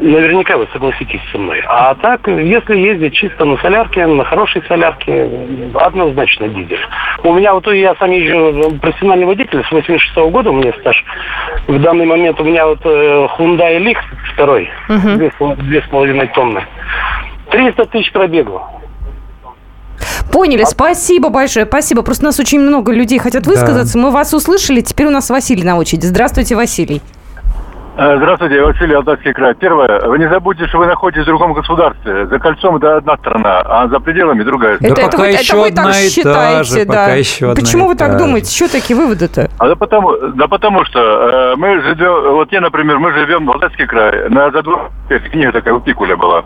Наверняка 0.00 0.56
вы 0.56 0.66
согласитесь 0.72 1.20
со 1.32 1.38
мной. 1.38 1.62
А 1.66 1.94
так, 1.94 2.26
если 2.28 2.76
ездить 2.76 3.14
чисто 3.14 3.44
на 3.44 3.56
солярке, 3.58 4.06
на 4.06 4.24
хорошей 4.24 4.62
солярке, 4.66 5.28
однозначно 5.74 6.48
дизель. 6.48 6.78
У 7.22 7.32
меня 7.32 7.54
вот 7.54 7.66
я 7.72 7.94
сам 7.96 8.10
езжу 8.10 8.78
профессиональный 8.80 9.26
водитель 9.26 9.62
с 9.64 9.70
86 9.70 10.16
-го 10.16 10.30
года, 10.30 10.50
у 10.50 10.54
меня 10.54 10.72
стаж. 10.80 11.04
В 11.66 11.80
данный 11.80 12.06
момент 12.06 12.40
у 12.40 12.44
меня 12.44 12.66
вот 12.66 12.80
э, 12.84 13.28
Hyundai 13.38 13.78
Leaf 13.78 13.98
второй, 14.34 14.70
угу. 14.88 15.54
две 15.62 15.82
с 15.82 15.88
половиной 15.88 16.28
тонны. 16.28 16.64
300 17.50 17.86
тысяч 17.86 18.12
пробегу. 18.12 18.62
Поняли, 20.32 20.64
спасибо 20.64 21.28
большое, 21.28 21.66
спасибо. 21.66 22.02
Просто 22.02 22.24
у 22.24 22.26
нас 22.26 22.40
очень 22.40 22.58
много 22.58 22.92
людей 22.92 23.18
хотят 23.18 23.46
высказаться. 23.46 23.94
Да. 23.94 24.00
Мы 24.00 24.10
вас 24.10 24.34
услышали, 24.34 24.80
теперь 24.80 25.06
у 25.06 25.10
нас 25.10 25.30
Василий 25.30 25.62
на 25.62 25.76
очереди. 25.76 26.06
Здравствуйте, 26.06 26.56
Василий. 26.56 27.00
Э, 27.96 28.16
здравствуйте, 28.16 28.60
Василий 28.60 28.94
Алтайский 28.94 29.32
край. 29.32 29.54
Первое, 29.54 30.00
вы 30.00 30.18
не 30.18 30.28
забудьте, 30.28 30.66
что 30.66 30.78
вы 30.78 30.86
находитесь 30.86 31.22
в 31.22 31.26
другом 31.26 31.52
государстве. 31.52 32.26
За 32.26 32.40
кольцом 32.40 32.76
это 32.76 32.96
одна 32.96 33.16
страна, 33.18 33.60
а 33.60 33.86
за 33.86 34.00
пределами 34.00 34.42
другая. 34.42 34.74
Это, 34.74 34.82
да 34.82 34.88
это, 34.88 35.02
пока 35.02 35.18
вы, 35.18 35.26
еще 35.28 35.42
это 35.42 35.56
вы 35.56 35.70
так 35.70 35.94
считаете, 35.94 36.64
же, 36.64 36.84
да. 36.86 36.92
Пока 36.92 37.14
еще 37.14 37.54
Почему 37.54 37.86
вы 37.86 37.94
так 37.94 38.16
думаете? 38.18 38.50
Что 38.52 38.72
такие 38.72 38.98
выводы-то? 38.98 39.48
А 39.58 39.68
да 39.68 39.76
потому, 39.76 40.16
да 40.34 40.48
потому 40.48 40.84
что 40.86 40.98
э, 40.98 41.56
мы 41.56 41.80
живем, 41.82 42.34
вот 42.34 42.50
я, 42.50 42.60
например, 42.60 42.98
мы 42.98 43.12
живем 43.12 43.46
в 43.46 43.52
Алтайский 43.52 43.86
край. 43.86 44.28
На 44.28 44.50
за 44.50 44.62
два 44.62 44.90
книга 45.30 45.52
такая 45.52 45.74
у 45.74 45.80
Пикуля 45.80 46.16
была. 46.16 46.42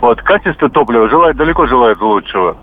Вот, 0.00 0.22
качество 0.22 0.70
топлива 0.70 1.08
желает, 1.08 1.36
далеко 1.36 1.66
желает 1.66 2.00
лучшего. 2.00 2.56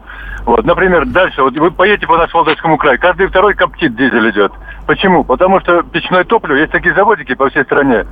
Вот, 0.46 0.65
например, 0.65 1.06
дальше, 1.06 1.44
вот 1.44 1.54
вы 1.58 1.70
поедете 1.70 2.08
по 2.08 2.17
нашему 2.17 2.39
Алтайскому 2.39 2.78
краю, 2.78 2.98
каждый 3.00 3.28
второй 3.28 3.56
коптит 3.56 3.96
дизель 3.96 4.30
идет. 4.30 4.54
Почему? 4.86 5.24
Потому 5.24 5.60
что 5.62 5.84
печное 5.84 6.24
топливо, 6.24 6.58
есть 6.58 6.72
такие 6.72 6.94
заводики 6.94 7.36
по 7.36 7.50
всей 7.50 7.63
стране, 7.63 8.06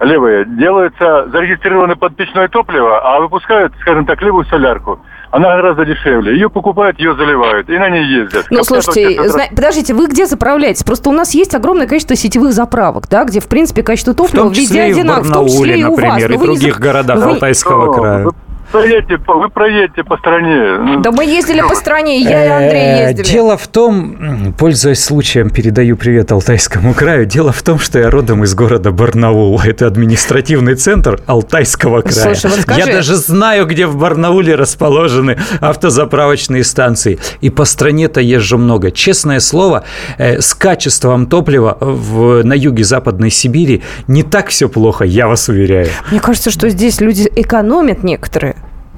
левые, 0.00 0.44
делаются, 0.44 1.28
зарегистрированы 1.30 1.96
под 1.96 2.16
печное 2.16 2.48
топливо, 2.48 2.98
а 2.98 3.20
выпускают, 3.20 3.72
скажем 3.80 4.06
так, 4.06 4.20
левую 4.22 4.44
солярку. 4.46 5.00
Она 5.30 5.56
гораздо 5.56 5.84
дешевле. 5.84 6.32
Ее 6.34 6.48
покупают, 6.48 6.98
ее 6.98 7.14
заливают, 7.14 7.68
и 7.68 7.76
на 7.78 7.90
ней 7.90 8.04
ездят. 8.04 8.46
Ну, 8.50 8.62
слушайте, 8.62 9.28
зна... 9.28 9.44
подождите, 9.50 9.92
вы 9.92 10.06
где 10.06 10.26
заправляетесь? 10.26 10.84
Просто 10.84 11.10
у 11.10 11.12
нас 11.12 11.34
есть 11.34 11.54
огромное 11.54 11.86
количество 11.86 12.16
сетевых 12.16 12.52
заправок, 12.52 13.08
да, 13.08 13.24
где, 13.24 13.40
в 13.40 13.48
принципе, 13.48 13.82
качество 13.82 14.14
топлива 14.14 14.48
везде 14.48 14.82
одинаково. 14.82 15.24
В 15.24 15.32
том 15.32 15.46
числе 15.48 15.80
и 15.80 15.84
в 15.84 15.96
Барнауле, 15.96 16.16
например, 16.16 16.32
и 16.32 16.36
в 16.36 16.42
других 16.42 16.78
городах 16.78 17.18
вы... 17.18 17.30
Алтайского 17.32 17.92
края 17.92 18.26
проедете, 18.70 19.18
вы 19.26 19.48
проедете 19.48 20.04
по 20.04 20.16
стране. 20.16 20.78
Ну, 20.78 21.00
да 21.00 21.10
мы 21.10 21.24
ездили 21.24 21.60
по 21.60 21.74
стране, 21.74 22.20
я 22.20 22.44
и 22.44 22.48
Андрей 22.48 22.82
э, 22.82 23.08
ездили. 23.08 23.26
Дело 23.26 23.56
в 23.56 23.68
том, 23.68 24.54
пользуясь 24.58 25.02
случаем, 25.02 25.50
передаю 25.50 25.96
привет 25.96 26.32
Алтайскому 26.32 26.94
краю. 26.94 27.26
Дело 27.26 27.52
в 27.52 27.62
том, 27.62 27.78
что 27.78 27.98
я 27.98 28.10
родом 28.10 28.44
из 28.44 28.54
города 28.54 28.90
Барнаул. 28.90 29.60
Это 29.60 29.86
административный 29.86 30.74
центр 30.74 31.20
Алтайского 31.26 32.02
края. 32.02 32.34
Слушай, 32.34 32.50
вот 32.50 32.60
скажи... 32.60 32.80
Я 32.80 32.86
даже 32.86 33.16
знаю, 33.16 33.66
где 33.66 33.86
в 33.86 33.96
Барнауле 33.96 34.54
расположены 34.54 35.38
автозаправочные 35.60 36.64
станции. 36.64 37.18
И 37.40 37.50
по 37.50 37.64
стране-то 37.64 38.20
езжу 38.20 38.58
много. 38.58 38.90
Честное 38.90 39.40
слово, 39.40 39.84
э, 40.18 40.40
с 40.40 40.54
качеством 40.54 41.26
топлива 41.26 41.76
в, 41.80 42.42
на 42.44 42.54
юге 42.54 42.84
Западной 42.84 43.30
Сибири 43.30 43.82
не 44.08 44.22
так 44.22 44.48
все 44.48 44.68
плохо, 44.68 45.04
я 45.04 45.28
вас 45.28 45.48
уверяю. 45.48 45.88
Мне 46.10 46.20
кажется, 46.20 46.50
что 46.50 46.68
здесь 46.68 47.00
люди 47.00 47.30
экономят 47.34 48.02
некоторые. 48.02 48.56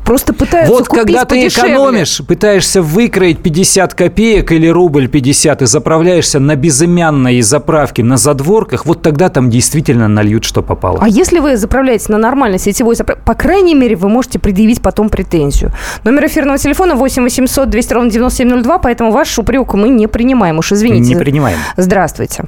Просто 0.09 0.33
пытаются 0.33 0.73
Вот 0.73 0.89
купить 0.89 1.05
когда 1.05 1.25
ты 1.27 1.35
подешевле. 1.37 1.73
экономишь, 1.73 2.23
пытаешься 2.27 2.81
выкроить 2.81 3.41
50 3.41 3.93
копеек 3.93 4.53
или 4.53 4.67
рубль 4.67 5.07
50 5.07 5.61
и 5.61 5.67
заправляешься 5.67 6.41
на 6.41 6.57
безымянной 6.57 7.43
заправке 7.43 8.03
на 8.03 8.17
задворках, 8.17 8.87
вот 8.87 9.03
тогда 9.03 9.29
там 9.29 9.51
действительно 9.51 10.09
нальют, 10.09 10.45
что 10.45 10.63
попало. 10.63 10.99
А 11.03 11.09
если 11.09 11.41
вы 11.41 11.59
заправляете 11.59 12.07
на 12.09 12.17
нормальной 12.17 12.59
сетевой 12.59 12.95
заправке, 12.95 13.23
по 13.23 13.35
крайней 13.35 13.75
мере, 13.75 13.97
вы 13.97 14.09
можете 14.09 14.39
предъявить 14.39 14.81
потом 14.81 15.11
претензию. 15.11 15.73
Номер 16.05 16.25
эфирного 16.29 16.57
телефона 16.57 16.95
8 16.95 17.23
800 17.25 17.69
200 17.69 17.93
ровно 17.93 18.11
9702, 18.11 18.79
поэтому 18.79 19.11
ваш 19.11 19.39
упрек 19.39 19.75
мы 19.75 19.91
не 19.91 20.07
принимаем. 20.07 20.57
Уж 20.57 20.73
извините. 20.73 21.07
Не 21.07 21.17
принимаем. 21.17 21.59
Здравствуйте. 21.77 22.45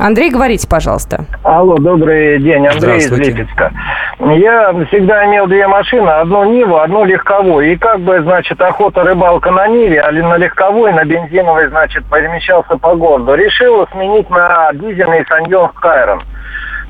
Андрей, 0.00 0.30
говорите, 0.30 0.66
пожалуйста. 0.66 1.26
Алло, 1.42 1.76
добрый 1.76 2.38
день, 2.38 2.66
Андрей 2.66 2.96
из 2.96 3.12
Липецка. 3.12 3.70
Я 4.18 4.72
всегда 4.88 5.26
имел 5.26 5.46
две 5.46 5.66
машины, 5.66 6.08
одну 6.08 6.44
Ниву, 6.44 6.78
одну 6.78 7.04
легковую. 7.04 7.72
И 7.72 7.76
как 7.76 8.00
бы, 8.00 8.22
значит, 8.22 8.58
охота 8.62 9.02
рыбалка 9.02 9.50
на 9.50 9.68
Ниве, 9.68 10.00
а 10.00 10.10
на 10.10 10.38
легковой, 10.38 10.94
на 10.94 11.04
бензиновой, 11.04 11.68
значит, 11.68 12.04
перемещался 12.10 12.78
по 12.78 12.94
городу. 12.94 13.34
Решил 13.34 13.86
сменить 13.92 14.30
на 14.30 14.72
дизельный 14.72 15.26
Саньон 15.28 15.68
Кайрон. 15.74 16.22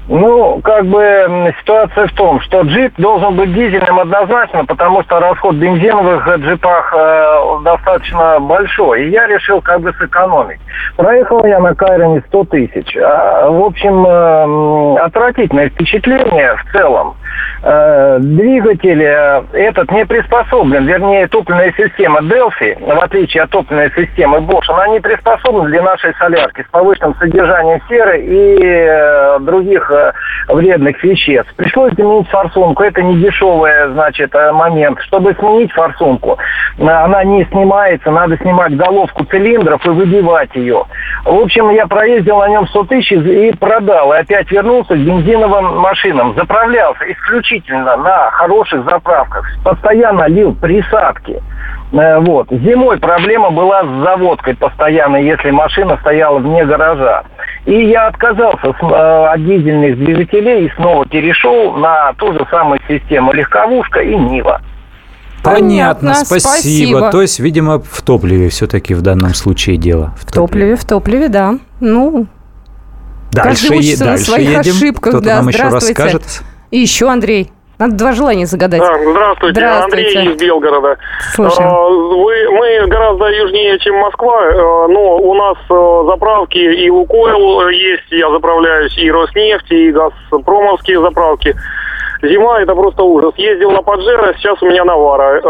Ну, 0.09 0.61
как 0.63 0.87
бы 0.87 1.55
ситуация 1.61 2.09
в 2.09 2.13
том, 2.15 2.41
что 2.41 2.63
джип 2.63 2.93
должен 2.99 3.37
быть 3.37 3.55
дизельным 3.55 4.01
однозначно, 4.01 4.65
потому 4.65 5.03
что 5.05 5.21
расход 5.21 5.55
бензиновых 5.55 6.27
джипах 6.39 6.95
э, 6.97 7.63
достаточно 7.65 8.41
большой. 8.41 9.05
И 9.05 9.11
я 9.11 9.27
решил 9.29 9.61
как 9.61 9.81
бы 9.81 9.93
сэкономить. 9.93 10.61
Проехал 10.97 11.45
я 11.45 11.61
на 11.61 11.75
Кайроне 11.75 12.23
100 12.27 12.45
тысяч. 12.45 12.97
А, 12.97 13.51
в 13.51 13.63
общем, 13.63 14.05
э, 14.05 15.01
отвратительное 15.01 15.69
впечатление 15.69 16.57
в 16.57 16.73
целом. 16.73 17.15
Э, 17.63 18.19
двигатель 18.21 19.03
э, 19.03 19.43
этот 19.53 19.91
не 19.93 20.07
приспособлен, 20.07 20.87
вернее, 20.87 21.29
топливная 21.29 21.75
система 21.77 22.21
Delphi, 22.21 22.83
в 22.83 22.99
отличие 23.03 23.43
от 23.43 23.51
топливной 23.51 23.91
системы 23.91 24.39
Bosch, 24.39 24.65
она 24.69 24.89
не 24.89 25.01
приспособлена 25.01 25.69
для 25.69 25.83
нашей 25.83 26.15
солярки 26.15 26.63
с 26.63 26.71
повышенным 26.71 27.15
содержанием 27.17 27.81
серы 27.87 28.23
и 28.23 28.59
э, 28.63 29.39
других 29.41 29.90
э, 29.91 30.13
вредных 30.49 31.03
веществ. 31.03 31.53
Пришлось 31.57 31.93
заменить 31.95 32.29
форсунку. 32.29 32.83
Это 32.83 33.03
не 33.03 33.17
дешевый, 33.17 33.71
значит, 33.93 34.35
э, 34.35 34.53
момент. 34.53 35.01
Чтобы 35.03 35.35
сменить 35.35 35.73
форсунку, 35.73 36.39
э, 36.79 36.87
она 36.87 37.25
не 37.25 37.45
снимается, 37.47 38.11
надо 38.11 38.37
снимать 38.39 38.77
головку 38.77 39.25
цилиндров 39.25 39.85
и 39.87 39.91
выбивать 39.91 40.55
ее. 40.55 40.85
В 41.25 41.35
общем, 41.41 41.71
я 41.71 41.87
проездил 41.87 42.39
на 42.39 42.49
нем 42.49 42.67
100 42.69 42.85
тысяч 42.85 43.13
и 43.13 43.53
продал. 43.59 44.13
И 44.13 44.17
опять 44.17 44.51
вернулся 44.51 44.95
к 44.95 44.99
бензиновым 44.99 45.79
машинам. 45.79 46.35
Заправлялся 46.35 47.05
исключительно 47.11 47.97
на 47.97 48.31
хороших 48.31 48.85
заправках. 48.85 49.47
Постоянно 49.65 50.27
лил 50.29 50.55
присадки. 50.55 51.41
Вот. 51.93 52.47
Зимой 52.51 52.99
проблема 52.99 53.51
была 53.51 53.83
с 53.83 54.05
заводкой 54.05 54.55
постоянно, 54.55 55.17
если 55.17 55.51
машина 55.51 55.99
стояла 56.01 56.39
вне 56.39 56.65
гаража. 56.65 57.25
И 57.67 57.89
я 57.91 58.09
отказался 58.09 58.69
э, 58.69 59.27
от 59.35 59.45
дизельных 59.45 59.99
двигателей 59.99 60.67
и 60.67 60.73
снова 60.77 61.05
перешел 61.07 61.75
на 61.77 62.13
ту 62.15 62.33
же 62.33 62.47
самую 62.51 62.81
систему 62.89 63.33
легковушка 63.33 64.01
и 64.01 64.17
Нива. 64.17 64.61
Понятно, 65.43 66.15
спасибо. 66.15 66.39
спасибо. 66.39 67.11
То 67.11 67.23
есть, 67.23 67.41
видимо, 67.41 67.81
в 67.81 68.03
топливе 68.03 68.49
все-таки 68.49 68.95
в 68.95 69.03
данном 69.03 69.35
случае 69.35 69.77
дело. 69.77 70.15
В, 70.19 70.27
в 70.29 70.33
топливе, 70.33 70.77
в 70.77 70.85
топливе, 70.85 71.29
да. 71.29 71.59
Ну, 71.81 72.27
дальше, 73.33 73.69
каждый 73.69 73.79
учится 73.79 74.05
дальше 74.05 74.21
на 74.21 74.27
своих 74.27 74.49
едем. 74.49 74.77
ошибках. 74.77 75.13
Кто-то 75.13 75.25
да, 75.25 75.37
нам 75.37 75.49
еще 75.49 75.69
расскажет. 75.69 76.43
И 76.71 76.79
еще, 76.79 77.11
Андрей. 77.11 77.51
Надо 77.81 77.97
два 77.97 78.13
желания 78.13 78.45
загадать. 78.45 78.83
А, 78.83 78.99
здравствуйте. 78.99 79.55
здравствуйте, 79.55 80.19
Андрей 80.19 80.35
из 80.35 80.39
Белгорода. 80.39 80.99
Слушаем. 81.33 81.71
А, 81.71 81.89
вы, 81.89 82.51
мы 82.51 82.87
гораздо 82.87 83.25
южнее, 83.31 83.79
чем 83.79 83.97
Москва, 83.97 84.39
а, 84.39 84.87
но 84.89 85.17
у 85.17 85.35
нас 85.35 85.57
а, 85.71 86.05
заправки 86.05 86.59
и 86.59 86.91
Лукойл 86.91 87.67
есть, 87.71 88.05
я 88.11 88.29
заправляюсь, 88.29 88.95
и 88.99 89.11
Роснефть, 89.11 89.73
и 89.73 89.93
Газпромовские 89.93 91.01
заправки. 91.01 91.57
Зима 92.23 92.61
это 92.61 92.75
просто 92.75 93.03
ужас. 93.03 93.33
Ездил 93.39 93.71
на 93.71 93.81
Паджеро, 93.81 94.35
сейчас 94.35 94.63
у 94.63 94.67
меня 94.67 94.85
Навара. 94.85 95.41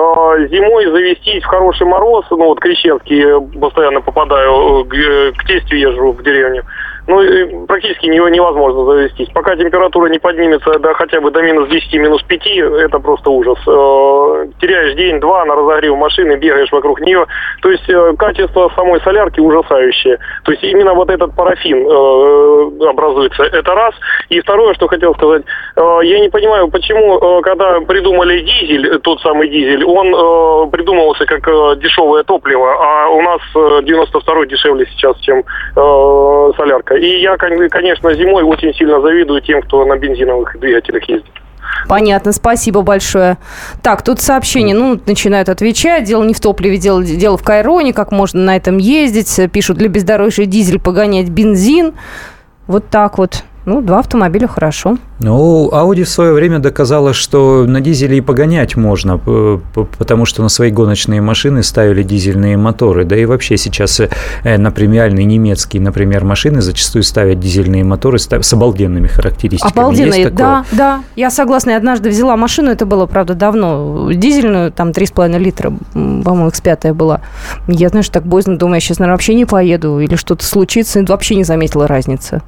Зимой 0.47 0.87
завестись 0.87 1.43
в 1.43 1.49
хороший 1.49 1.89
мороз, 1.89 2.27
ну 2.31 2.45
вот 2.45 2.61
Крещенский, 2.61 3.41
постоянно 3.59 4.03
попадаю, 4.03 4.85
к, 4.85 5.37
к 5.37 5.47
тестю 5.49 5.75
езжу 5.75 6.13
в 6.13 6.23
деревню 6.23 6.63
ну, 7.07 7.67
практически 7.67 8.07
невозможно 8.07 8.85
завестись. 8.85 9.29
Пока 9.35 9.57
температура 9.57 10.09
не 10.09 10.19
поднимется 10.19 10.79
до 10.79 10.95
хотя 10.95 11.21
бы 11.21 11.31
до 11.31 11.43
минус 11.43 11.69
10, 11.69 11.93
минус 11.95 12.23
5, 12.23 12.47
это 12.47 12.99
просто 12.99 13.31
ужас. 13.31 13.59
Э, 13.67 14.47
теряешь 14.61 14.95
день-два 14.95 15.45
на 15.45 15.55
разогрев 15.55 15.97
машины, 15.97 16.37
бегаешь 16.37 16.71
вокруг 16.73 17.01
нее. 17.01 17.27
То 17.63 17.71
есть 17.71 17.89
э, 17.89 18.15
качество 18.19 18.71
самой 18.75 19.01
солярки 19.01 19.41
ужасающее. 19.41 20.19
То 20.45 20.53
есть 20.53 20.63
именно 20.65 20.95
вот 20.95 21.11
этот 21.11 21.35
парафин 21.35 21.87
э, 21.87 22.89
образуется. 22.89 23.45
Это 23.45 23.75
раз. 23.75 23.95
И 24.29 24.41
второе, 24.41 24.75
что 24.75 24.87
хотел 24.87 25.15
сказать. 25.15 25.43
Я 25.77 26.21
не 26.21 26.29
понимаю, 26.29 26.69
почему, 26.69 27.41
когда 27.43 27.81
придумали 27.81 28.41
дизель, 28.41 28.99
тот 29.01 29.21
самый 29.21 29.49
дизель, 29.49 29.85
он 29.85 30.71
придумывался 30.71 31.25
как 31.27 31.43
дешевое 31.79 32.23
топливо, 32.23 32.75
а 32.79 33.09
у 33.09 33.23
нас 33.23 33.41
92 33.55 34.47
дешевле 34.47 34.87
сейчас, 34.87 35.19
чем 35.21 35.43
солярка. 35.75 36.90
И 36.99 37.21
я, 37.21 37.37
конечно, 37.37 38.15
зимой 38.15 38.43
очень 38.43 38.75
сильно 38.75 39.01
завидую 39.01 39.41
тем, 39.43 39.63
кто 39.63 39.85
на 39.85 39.97
бензиновых 39.97 40.59
двигателях 40.59 41.09
ездит. 41.09 41.31
Понятно, 41.89 42.33
спасибо 42.33 42.83
большое. 42.83 43.39
Так, 43.83 44.03
тут 44.03 44.21
сообщение, 44.21 44.75
ну, 44.75 45.01
начинают 45.07 45.49
отвечать. 45.49 46.05
Дело 46.05 46.25
не 46.25 46.35
в 46.35 46.41
топливе, 46.41 46.79
дело, 46.79 47.03
дело 47.03 47.37
в 47.37 47.45
Кайроне, 47.45 47.93
как 47.93 48.13
можно 48.13 48.41
на 48.41 48.57
этом 48.57 48.79
ездить. 48.79 49.41
Пишут, 49.53 49.79
для 49.79 49.89
бездорожья 49.89 50.47
дизель 50.47 50.81
погонять 50.81 51.29
бензин. 51.29 51.95
Вот 52.67 52.89
так 52.91 53.19
вот. 53.19 53.45
Ну, 53.67 53.83
два 53.83 53.99
автомобиля 53.99 54.49
хорошо. 54.49 54.97
Ну, 55.19 55.69
Audi 55.71 56.05
в 56.05 56.09
свое 56.09 56.33
время 56.33 56.61
доказала, 56.61 57.13
что 57.13 57.67
на 57.67 57.81
дизеле 57.81 58.19
и 58.19 58.21
погонять 58.23 58.75
можно, 58.75 59.19
потому 59.99 60.25
что 60.25 60.43
на 60.43 60.49
свои 60.49 60.71
гоночные 60.71 61.21
машины 61.21 61.63
ставили 61.63 62.03
дизельные 62.03 62.57
моторы. 62.57 63.05
Да 63.05 63.17
и 63.17 63.27
вообще 63.27 63.59
сейчас 63.59 64.01
э, 64.01 64.09
на 64.57 64.71
премиальные 64.71 65.27
немецкие, 65.27 65.83
например, 65.83 66.25
машины 66.25 66.63
зачастую 66.63 67.03
ставят 67.03 67.39
дизельные 67.39 67.85
моторы 67.85 68.19
с 68.19 68.53
обалденными 68.53 69.09
характеристиками. 69.09 69.73
Обалденные, 69.73 70.31
да, 70.31 70.65
да. 70.73 71.03
Я 71.17 71.31
согласна. 71.31 71.71
Я 71.71 71.77
однажды 71.77 72.09
взяла 72.09 72.37
машину, 72.37 72.71
это 72.71 72.87
было, 72.87 73.05
правда, 73.05 73.35
давно, 73.35 74.11
дизельную, 74.13 74.73
там 74.73 74.91
3,5 74.91 75.39
литра, 75.39 75.73
по-моему, 75.93 76.49
X5 76.49 76.95
была. 76.95 77.21
Я, 77.69 77.91
знаешь, 77.91 78.09
так 78.09 78.25
боязно 78.25 78.57
думаю, 78.57 78.77
я 78.77 78.81
сейчас, 78.81 78.99
наверное, 78.99 79.15
вообще 79.15 79.35
не 79.35 79.45
поеду, 79.45 80.01
или 80.01 80.17
что-то 80.17 80.45
случится, 80.45 81.01
и 81.01 81.05
вообще 81.05 81.35
не 81.35 81.45
заметила 81.45 81.87
разницы. 81.87 82.41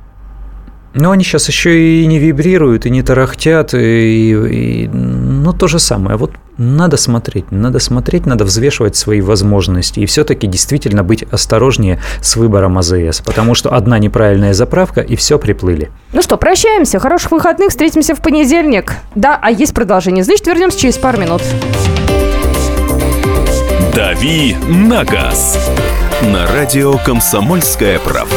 Но 0.95 1.11
они 1.11 1.25
сейчас 1.25 1.49
еще 1.49 2.03
и 2.03 2.07
не 2.07 2.19
вибрируют, 2.19 2.87
и 2.87 2.91
не 2.91 3.03
тарахтят, 3.03 3.75
и, 3.75 4.33
и, 4.33 4.89
ну, 4.89 5.53
то 5.53 5.67
же 5.67 5.79
самое. 5.79 6.17
Вот 6.17 6.33
надо 6.59 6.97
смотреть, 6.97 7.51
надо 7.51 7.79
смотреть, 7.79 8.27
надо 8.27 8.45
взвешивать 8.45 8.95
свои 8.95 9.21
возможности 9.21 10.01
и 10.01 10.07
все-таки 10.07 10.47
действительно 10.47 11.03
быть 11.03 11.23
осторожнее 11.25 11.99
с 12.21 12.37
выбором 12.37 12.79
АЗС, 12.79 13.23
потому 13.25 13.55
что 13.55 13.75
одна 13.75 13.99
неправильная 13.99 14.53
заправка 14.53 15.01
и 15.01 15.17
все 15.17 15.39
приплыли. 15.39 15.91
Ну 16.13 16.23
что, 16.23 16.37
прощаемся, 16.37 16.99
хороших 16.99 17.33
выходных, 17.33 17.71
встретимся 17.71 18.15
в 18.15 18.21
понедельник. 18.21 18.93
Да, 19.15 19.39
а 19.41 19.51
есть 19.51 19.75
продолжение, 19.75 20.25
значит, 20.25 20.47
вернемся 20.47 20.79
через 20.79 20.99
пару 20.99 21.19
минут. 21.19 21.43
«Дави 23.95 24.57
на 24.69 25.05
газ» 25.05 25.59
на 26.23 26.47
радио 26.47 26.95
«Комсомольская 26.99 27.99
правда». 27.99 28.37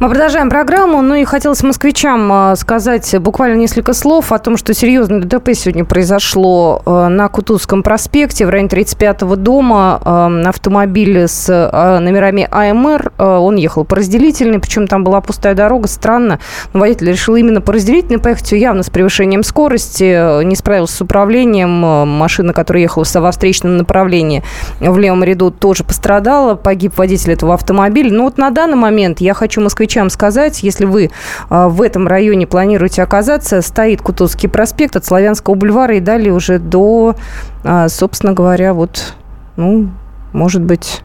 Мы 0.00 0.08
продолжаем 0.08 0.48
программу. 0.48 1.02
Ну 1.02 1.16
и 1.16 1.24
хотелось 1.24 1.64
москвичам 1.64 2.30
а, 2.30 2.54
сказать 2.54 3.18
буквально 3.18 3.56
несколько 3.56 3.94
слов 3.94 4.30
о 4.30 4.38
том, 4.38 4.56
что 4.56 4.72
серьезное 4.72 5.18
ДТП 5.22 5.54
сегодня 5.54 5.84
произошло 5.84 6.82
а, 6.86 7.08
на 7.08 7.28
Кутузском 7.28 7.82
проспекте 7.82 8.46
в 8.46 8.48
районе 8.48 8.68
35-го 8.68 9.34
дома. 9.34 10.00
А, 10.04 10.30
автомобиль 10.46 11.26
с 11.26 11.48
номерами 11.48 12.46
АМР. 12.48 13.12
Он 13.18 13.56
ехал 13.56 13.84
по 13.84 13.96
разделительной, 13.96 14.60
причем 14.60 14.86
там 14.86 15.02
была 15.02 15.20
пустая 15.20 15.56
дорога. 15.56 15.88
Странно. 15.88 16.38
Но 16.72 16.78
водитель 16.78 17.08
решил 17.08 17.34
именно 17.34 17.60
по 17.60 17.72
разделительной 17.72 18.20
поехать, 18.20 18.52
явно 18.52 18.84
с 18.84 18.90
превышением 18.90 19.42
скорости. 19.42 20.44
Не 20.44 20.54
справился 20.54 20.94
с 20.94 21.00
управлением. 21.00 21.70
Машина, 21.70 22.52
которая 22.52 22.82
ехала 22.84 23.04
во 23.14 23.32
встречном 23.32 23.76
направлении 23.76 24.44
в 24.78 24.96
левом 24.96 25.24
ряду, 25.24 25.50
тоже 25.50 25.82
пострадала. 25.82 26.54
Погиб 26.54 26.96
водитель 26.96 27.32
этого 27.32 27.54
автомобиля. 27.54 28.12
Но 28.12 28.24
вот 28.24 28.38
на 28.38 28.50
данный 28.50 28.76
момент 28.76 29.20
я 29.20 29.34
хочу 29.34 29.60
москвичам 29.60 29.87
москвичам 29.88 30.10
сказать, 30.10 30.62
если 30.62 30.84
вы 30.84 31.10
а, 31.48 31.68
в 31.68 31.80
этом 31.80 32.06
районе 32.06 32.46
планируете 32.46 33.02
оказаться, 33.02 33.62
стоит 33.62 34.02
Кутузский 34.02 34.48
проспект 34.48 34.96
от 34.96 35.06
Славянского 35.06 35.54
бульвара 35.54 35.96
и 35.96 36.00
далее 36.00 36.32
уже 36.32 36.58
до, 36.58 37.16
а, 37.64 37.88
собственно 37.88 38.34
говоря, 38.34 38.74
вот, 38.74 39.14
ну, 39.56 39.90
может 40.34 40.62
быть, 40.62 41.02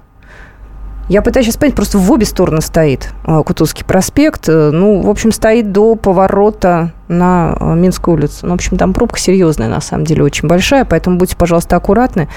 я 1.07 1.21
пытаюсь 1.21 1.45
сейчас 1.45 1.57
понять, 1.57 1.75
просто 1.75 1.97
в 1.97 2.11
обе 2.11 2.25
стороны 2.25 2.61
стоит 2.61 3.09
а, 3.23 3.41
Кутузский 3.43 3.85
проспект. 3.85 4.49
Э, 4.49 4.71
ну, 4.71 5.01
в 5.01 5.09
общем, 5.09 5.31
стоит 5.31 5.71
до 5.71 5.95
поворота 5.95 6.91
на 7.13 7.55
э, 7.59 7.75
Минскую 7.75 8.15
улицу. 8.15 8.39
Ну, 8.43 8.49
в 8.49 8.53
общем, 8.55 8.77
там 8.77 8.93
пробка 8.93 9.19
серьезная, 9.19 9.69
на 9.69 9.81
самом 9.81 10.05
деле, 10.05 10.23
очень 10.23 10.47
большая, 10.47 10.85
поэтому 10.85 11.17
будьте, 11.17 11.35
пожалуйста, 11.35 11.75
аккуратны. 11.75 12.27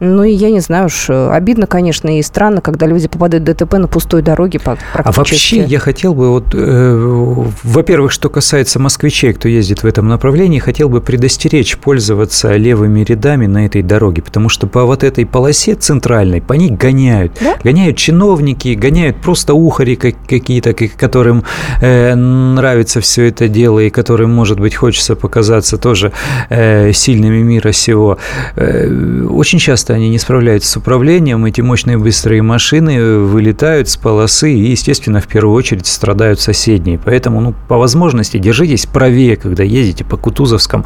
Ну, 0.00 0.22
и 0.22 0.32
я 0.32 0.50
не 0.50 0.60
знаю 0.60 0.86
уж, 0.86 1.06
э, 1.08 1.30
обидно, 1.30 1.66
конечно, 1.66 2.18
и 2.18 2.22
странно, 2.22 2.60
когда 2.60 2.86
люди 2.86 3.08
попадают 3.08 3.48
в 3.48 3.52
ДТП 3.52 3.74
на 3.74 3.88
пустой 3.88 4.22
дороге 4.22 4.60
А 4.64 5.12
вообще 5.12 5.64
я 5.64 5.78
хотел 5.78 6.14
бы, 6.14 6.30
вот, 6.30 6.54
э, 6.54 7.44
во-первых, 7.62 8.12
что 8.12 8.28
касается 8.28 8.78
москвичей, 8.78 9.32
кто 9.32 9.48
ездит 9.48 9.82
в 9.82 9.86
этом 9.86 10.08
направлении, 10.08 10.58
хотел 10.58 10.88
бы 10.88 11.00
предостеречь 11.00 11.76
пользоваться 11.78 12.56
левыми 12.56 13.00
рядами 13.00 13.46
на 13.46 13.66
этой 13.66 13.82
дороге, 13.82 14.22
потому 14.22 14.48
что 14.48 14.66
по 14.66 14.84
вот 14.84 15.04
этой 15.04 15.26
полосе 15.26 15.74
центральной, 15.74 16.40
по 16.40 16.52
ней 16.54 16.70
гоняют. 16.70 17.32
Да? 17.40 17.56
Гоняют 17.62 17.96
чиновники, 17.96 18.74
гоняют 18.74 19.16
просто 19.18 19.54
ухари 19.54 19.96
какие-то, 19.96 20.74
которым 20.74 21.44
э, 21.80 22.14
нравится 22.14 23.00
все 23.00 23.28
это 23.28 23.48
дело, 23.48 23.80
и 23.80 23.90
которые 23.90 24.25
которым, 24.26 24.34
может 24.34 24.60
быть, 24.60 24.74
хочется 24.74 25.14
показаться 25.14 25.78
тоже 25.78 26.12
э, 26.50 26.92
сильными 26.92 27.42
мира 27.42 27.72
сего, 27.72 28.18
э, 28.56 29.26
очень 29.30 29.58
часто 29.58 29.94
они 29.94 30.10
не 30.10 30.18
справляются 30.18 30.68
с 30.70 30.76
управлением, 30.76 31.44
эти 31.44 31.62
мощные 31.62 31.96
быстрые 31.98 32.42
машины 32.42 33.18
вылетают 33.18 33.88
с 33.88 33.96
полосы 33.96 34.52
и, 34.52 34.70
естественно, 34.70 35.20
в 35.20 35.26
первую 35.26 35.54
очередь 35.54 35.86
страдают 35.86 36.40
соседние. 36.40 36.98
Поэтому, 37.04 37.40
ну, 37.40 37.54
по 37.68 37.78
возможности, 37.78 38.38
держитесь 38.38 38.86
правее, 38.86 39.36
когда 39.36 39.62
ездите 39.62 40.04
по 40.04 40.16
Кутузовскому, 40.16 40.84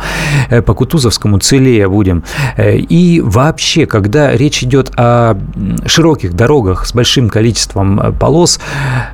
э, 0.50 0.62
по 0.62 0.74
Кутузовскому 0.74 1.38
целее 1.38 1.88
будем. 1.88 2.22
Э, 2.57 2.76
и 2.76 3.20
вообще, 3.20 3.87
когда 3.87 4.37
речь 4.37 4.62
идет 4.62 4.92
о 4.96 5.35
широких 5.87 6.35
дорогах 6.35 6.87
с 6.87 6.94
большим 6.94 7.29
количеством 7.29 8.00
э, 8.00 8.12
полос 8.12 8.61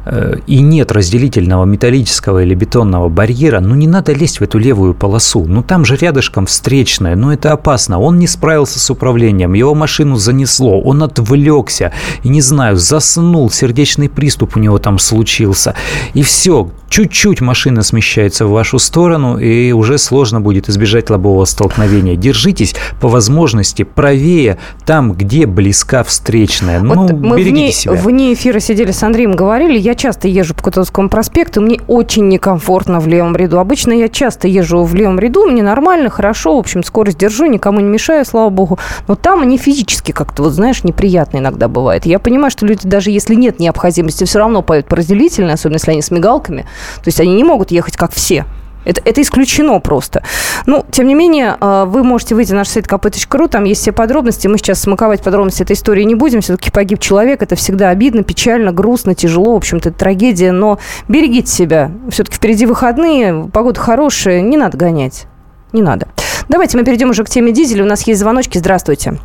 э, 0.04 0.36
и 0.48 0.60
нет 0.60 0.92
разделительного 0.92 1.64
металлического 1.64 2.42
или 2.42 2.54
бетонного 2.54 3.08
барьера, 3.08 3.60
ну, 3.60 3.74
не 3.74 3.86
надо 3.86 4.05
надо 4.06 4.18
лезть 4.18 4.38
в 4.38 4.42
эту 4.42 4.58
левую 4.58 4.94
полосу. 4.94 5.44
Ну, 5.46 5.62
там 5.62 5.84
же 5.84 5.96
рядышком 5.96 6.46
встречная, 6.46 7.16
но 7.16 7.32
это 7.32 7.52
опасно. 7.52 7.98
Он 7.98 8.18
не 8.18 8.28
справился 8.28 8.78
с 8.78 8.90
управлением, 8.90 9.54
его 9.54 9.74
машину 9.74 10.16
занесло, 10.16 10.80
он 10.80 11.02
отвлекся, 11.02 11.92
и, 12.22 12.28
не 12.28 12.40
знаю, 12.40 12.76
заснул, 12.76 13.50
сердечный 13.50 14.08
приступ 14.08 14.56
у 14.56 14.60
него 14.60 14.78
там 14.78 14.98
случился. 14.98 15.74
И 16.14 16.22
все, 16.22 16.70
чуть-чуть 16.88 17.40
машина 17.40 17.82
смещается 17.82 18.46
в 18.46 18.50
вашу 18.50 18.78
сторону, 18.78 19.38
и 19.38 19.72
уже 19.72 19.98
сложно 19.98 20.40
будет 20.40 20.68
избежать 20.68 21.10
лобового 21.10 21.44
столкновения. 21.44 22.14
Держитесь 22.14 22.76
по 23.00 23.08
возможности 23.08 23.82
правее, 23.82 24.58
там, 24.84 25.12
где 25.12 25.46
близка 25.46 26.04
встречная. 26.04 26.80
Вот 26.80 27.10
ну, 27.10 27.16
мы 27.16 27.42
вне, 27.42 27.72
себя. 27.72 27.94
вне 27.94 28.34
эфира 28.34 28.60
сидели 28.60 28.92
с 28.92 29.02
Андреем, 29.02 29.32
говорили, 29.32 29.78
я 29.78 29.94
часто 29.94 30.28
езжу 30.28 30.54
по 30.54 30.62
Кутузовскому 30.62 31.08
проспекту, 31.08 31.60
мне 31.60 31.80
очень 31.88 32.28
некомфортно 32.28 33.00
в 33.00 33.08
левом 33.08 33.34
ряду. 33.34 33.58
Обычно 33.58 33.95
я 33.98 34.08
часто 34.08 34.48
езжу 34.48 34.82
в 34.82 34.94
левом 34.94 35.18
ряду, 35.18 35.46
мне 35.46 35.62
нормально, 35.62 36.10
хорошо, 36.10 36.56
в 36.56 36.58
общем, 36.58 36.82
скорость 36.82 37.18
держу, 37.18 37.46
никому 37.46 37.80
не 37.80 37.88
мешаю, 37.88 38.24
слава 38.24 38.50
богу. 38.50 38.78
Но 39.08 39.14
там 39.14 39.42
они 39.42 39.58
физически 39.58 40.12
как-то, 40.12 40.42
вот 40.42 40.52
знаешь, 40.52 40.84
неприятно 40.84 41.38
иногда 41.38 41.68
бывает. 41.68 42.06
Я 42.06 42.18
понимаю, 42.18 42.50
что 42.50 42.66
люди, 42.66 42.86
даже 42.86 43.10
если 43.10 43.34
нет 43.34 43.58
необходимости, 43.58 44.24
все 44.24 44.38
равно 44.38 44.62
поют 44.62 44.86
по 44.86 44.96
разделительной, 44.96 45.54
особенно 45.54 45.76
если 45.76 45.92
они 45.92 46.02
с 46.02 46.10
мигалками. 46.10 46.62
То 46.96 47.08
есть 47.08 47.20
они 47.20 47.34
не 47.34 47.44
могут 47.44 47.70
ехать 47.70 47.96
как 47.96 48.12
все. 48.12 48.44
Это, 48.86 49.02
это 49.04 49.20
исключено 49.20 49.80
просто. 49.80 50.22
Ну, 50.64 50.86
тем 50.90 51.08
не 51.08 51.14
менее, 51.14 51.56
а, 51.60 51.84
вы 51.84 52.04
можете 52.04 52.36
выйти 52.36 52.52
на 52.52 52.58
наш 52.58 52.68
сайт 52.68 52.86
kp.ru, 52.86 53.48
там 53.48 53.64
есть 53.64 53.82
все 53.82 53.90
подробности. 53.90 54.46
Мы 54.46 54.58
сейчас 54.58 54.80
смаковать 54.80 55.22
подробности 55.22 55.64
этой 55.64 55.72
истории 55.72 56.04
не 56.04 56.14
будем. 56.14 56.40
Все-таки 56.40 56.70
погиб 56.70 57.00
человек, 57.00 57.42
это 57.42 57.56
всегда 57.56 57.90
обидно, 57.90 58.22
печально, 58.22 58.72
грустно, 58.72 59.16
тяжело. 59.16 59.54
В 59.54 59.56
общем-то, 59.56 59.88
это 59.88 59.98
трагедия. 59.98 60.52
Но 60.52 60.78
берегите 61.08 61.50
себя. 61.50 61.90
Все-таки 62.10 62.36
впереди 62.36 62.64
выходные, 62.64 63.50
погода 63.52 63.80
хорошая, 63.80 64.40
не 64.40 64.56
надо 64.56 64.78
гонять. 64.78 65.26
Не 65.72 65.82
надо. 65.82 66.06
Давайте 66.48 66.78
мы 66.78 66.84
перейдем 66.84 67.10
уже 67.10 67.24
к 67.24 67.28
теме 67.28 67.50
дизеля. 67.50 67.82
У 67.82 67.88
нас 67.88 68.06
есть 68.06 68.20
звоночки. 68.20 68.56
Здравствуйте. 68.56 69.18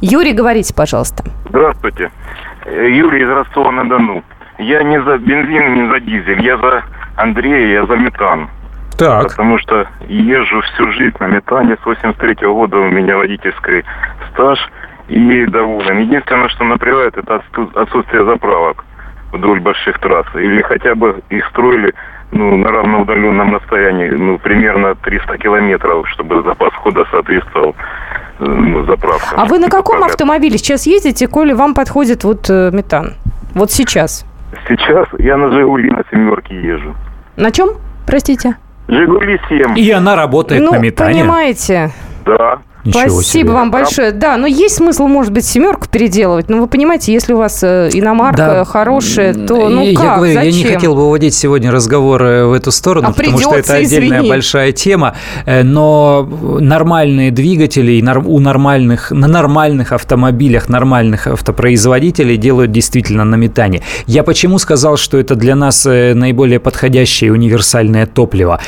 Юрий, 0.00 0.32
говорите, 0.32 0.72
пожалуйста. 0.74 1.24
Здравствуйте. 1.50 2.10
Юрий 2.66 3.22
из 3.22 3.28
Ростова-на-Дону. 3.28 4.24
Я 4.58 4.82
не 4.82 5.02
за 5.02 5.18
бензин, 5.18 5.74
не 5.74 5.90
за 5.90 6.00
дизель. 6.00 6.42
Я 6.42 6.56
за 6.56 6.84
Андрея, 7.16 7.80
я 7.80 7.86
за 7.86 7.96
метан. 7.96 8.48
Так. 8.98 9.28
Потому 9.28 9.58
что 9.58 9.86
езжу 10.08 10.60
всю 10.62 10.90
жизнь 10.92 11.16
на 11.18 11.26
метане. 11.26 11.76
С 11.82 11.86
83 11.86 12.34
-го 12.46 12.54
года 12.54 12.78
у 12.78 12.90
меня 12.90 13.16
водительский 13.16 13.84
стаж. 14.32 14.58
И 15.08 15.46
доволен. 15.46 15.98
Единственное, 15.98 16.48
что 16.48 16.64
напрягает, 16.64 17.18
это 17.18 17.42
отсутствие 17.74 18.24
заправок 18.24 18.84
вдоль 19.32 19.60
больших 19.60 19.98
трасс. 19.98 20.26
Или 20.34 20.62
хотя 20.62 20.94
бы 20.94 21.22
их 21.28 21.46
строили 21.48 21.92
ну, 22.32 22.56
на 22.56 22.70
равноудаленном 22.70 23.54
расстоянии, 23.54 24.08
ну, 24.08 24.38
примерно 24.38 24.94
300 24.94 25.38
километров, 25.38 26.08
чтобы 26.10 26.42
запас 26.42 26.72
хода 26.74 27.04
соответствовал 27.10 27.76
э, 28.40 28.44
ну, 28.44 28.84
заправкам. 28.84 29.40
А 29.40 29.44
вы 29.44 29.58
на 29.58 29.68
каком 29.68 30.02
автомобиле 30.02 30.58
сейчас 30.58 30.86
ездите, 30.86 31.28
коли 31.28 31.52
вам 31.52 31.74
подходит 31.74 32.24
вот 32.24 32.48
э, 32.48 32.70
метан? 32.72 33.14
Вот 33.54 33.70
сейчас? 33.70 34.24
Сейчас 34.68 35.06
я 35.18 35.36
на 35.36 35.50
«Жигули» 35.50 35.90
на 35.90 36.02
семерке 36.10 36.54
езжу. 36.54 36.94
На 37.36 37.50
чем, 37.50 37.70
простите? 38.06 38.56
«Жигули» 38.88 39.40
7. 39.48 39.78
И 39.78 39.90
она 39.90 40.16
работает 40.16 40.62
ну, 40.62 40.72
на 40.72 40.78
метане. 40.78 41.20
понимаете, 41.20 41.90
Да. 42.24 42.58
Ничего 42.84 43.08
Спасибо 43.08 43.48
себе. 43.48 43.52
вам 43.52 43.70
большое. 43.70 44.12
Да, 44.12 44.36
но 44.36 44.46
есть 44.46 44.76
смысл, 44.76 45.06
может 45.06 45.32
быть, 45.32 45.46
семерку 45.46 45.88
переделывать. 45.90 46.50
Но 46.50 46.58
вы 46.58 46.66
понимаете, 46.66 47.14
если 47.14 47.32
у 47.32 47.38
вас 47.38 47.62
э, 47.62 47.88
иномарка 47.92 48.36
да. 48.36 48.64
хорошая, 48.64 49.32
то 49.32 49.70
ну 49.70 49.82
я 49.82 49.98
как, 49.98 50.16
говорю, 50.18 50.34
зачем? 50.34 50.50
Я 50.50 50.56
не 50.56 50.64
хотел 50.64 50.94
бы 50.94 51.04
выводить 51.04 51.34
сегодня 51.34 51.72
разговор 51.72 52.22
в 52.22 52.52
эту 52.52 52.70
сторону, 52.70 53.08
а 53.08 53.12
потому 53.12 53.38
что 53.38 53.54
это 53.54 53.74
отдельная 53.74 54.18
извини. 54.18 54.28
большая 54.28 54.72
тема. 54.72 55.14
Э, 55.46 55.62
но 55.62 56.28
нормальные 56.60 57.30
двигатели 57.30 58.04
у 58.26 58.38
нормальных, 58.38 59.10
на 59.12 59.28
нормальных 59.28 59.92
автомобилях, 59.92 60.68
нормальных 60.68 61.26
автопроизводителей 61.26 62.36
делают 62.36 62.70
действительно 62.70 63.24
на 63.24 63.36
метане. 63.36 63.80
Я 64.06 64.24
почему 64.24 64.58
сказал, 64.58 64.98
что 64.98 65.16
это 65.16 65.36
для 65.36 65.56
нас 65.56 65.86
э, 65.86 66.12
наиболее 66.12 66.60
подходящее 66.60 67.32
универсальное 67.32 68.04
топливо? 68.04 68.60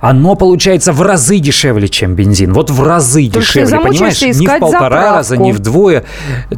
Оно 0.00 0.36
получается 0.36 0.92
в 0.92 1.02
разы 1.02 1.38
дешевле, 1.38 1.88
чем 1.88 2.14
бензин. 2.14 2.52
Вот 2.52 2.70
в 2.70 2.82
разы 2.82 3.28
Только 3.28 3.40
дешевле, 3.40 3.80
понимаешь? 3.80 4.22
Не 4.22 4.46
в 4.46 4.58
полтора 4.60 4.70
заправку. 4.70 5.16
раза, 5.16 5.36
не 5.36 5.52
вдвое. 5.52 6.04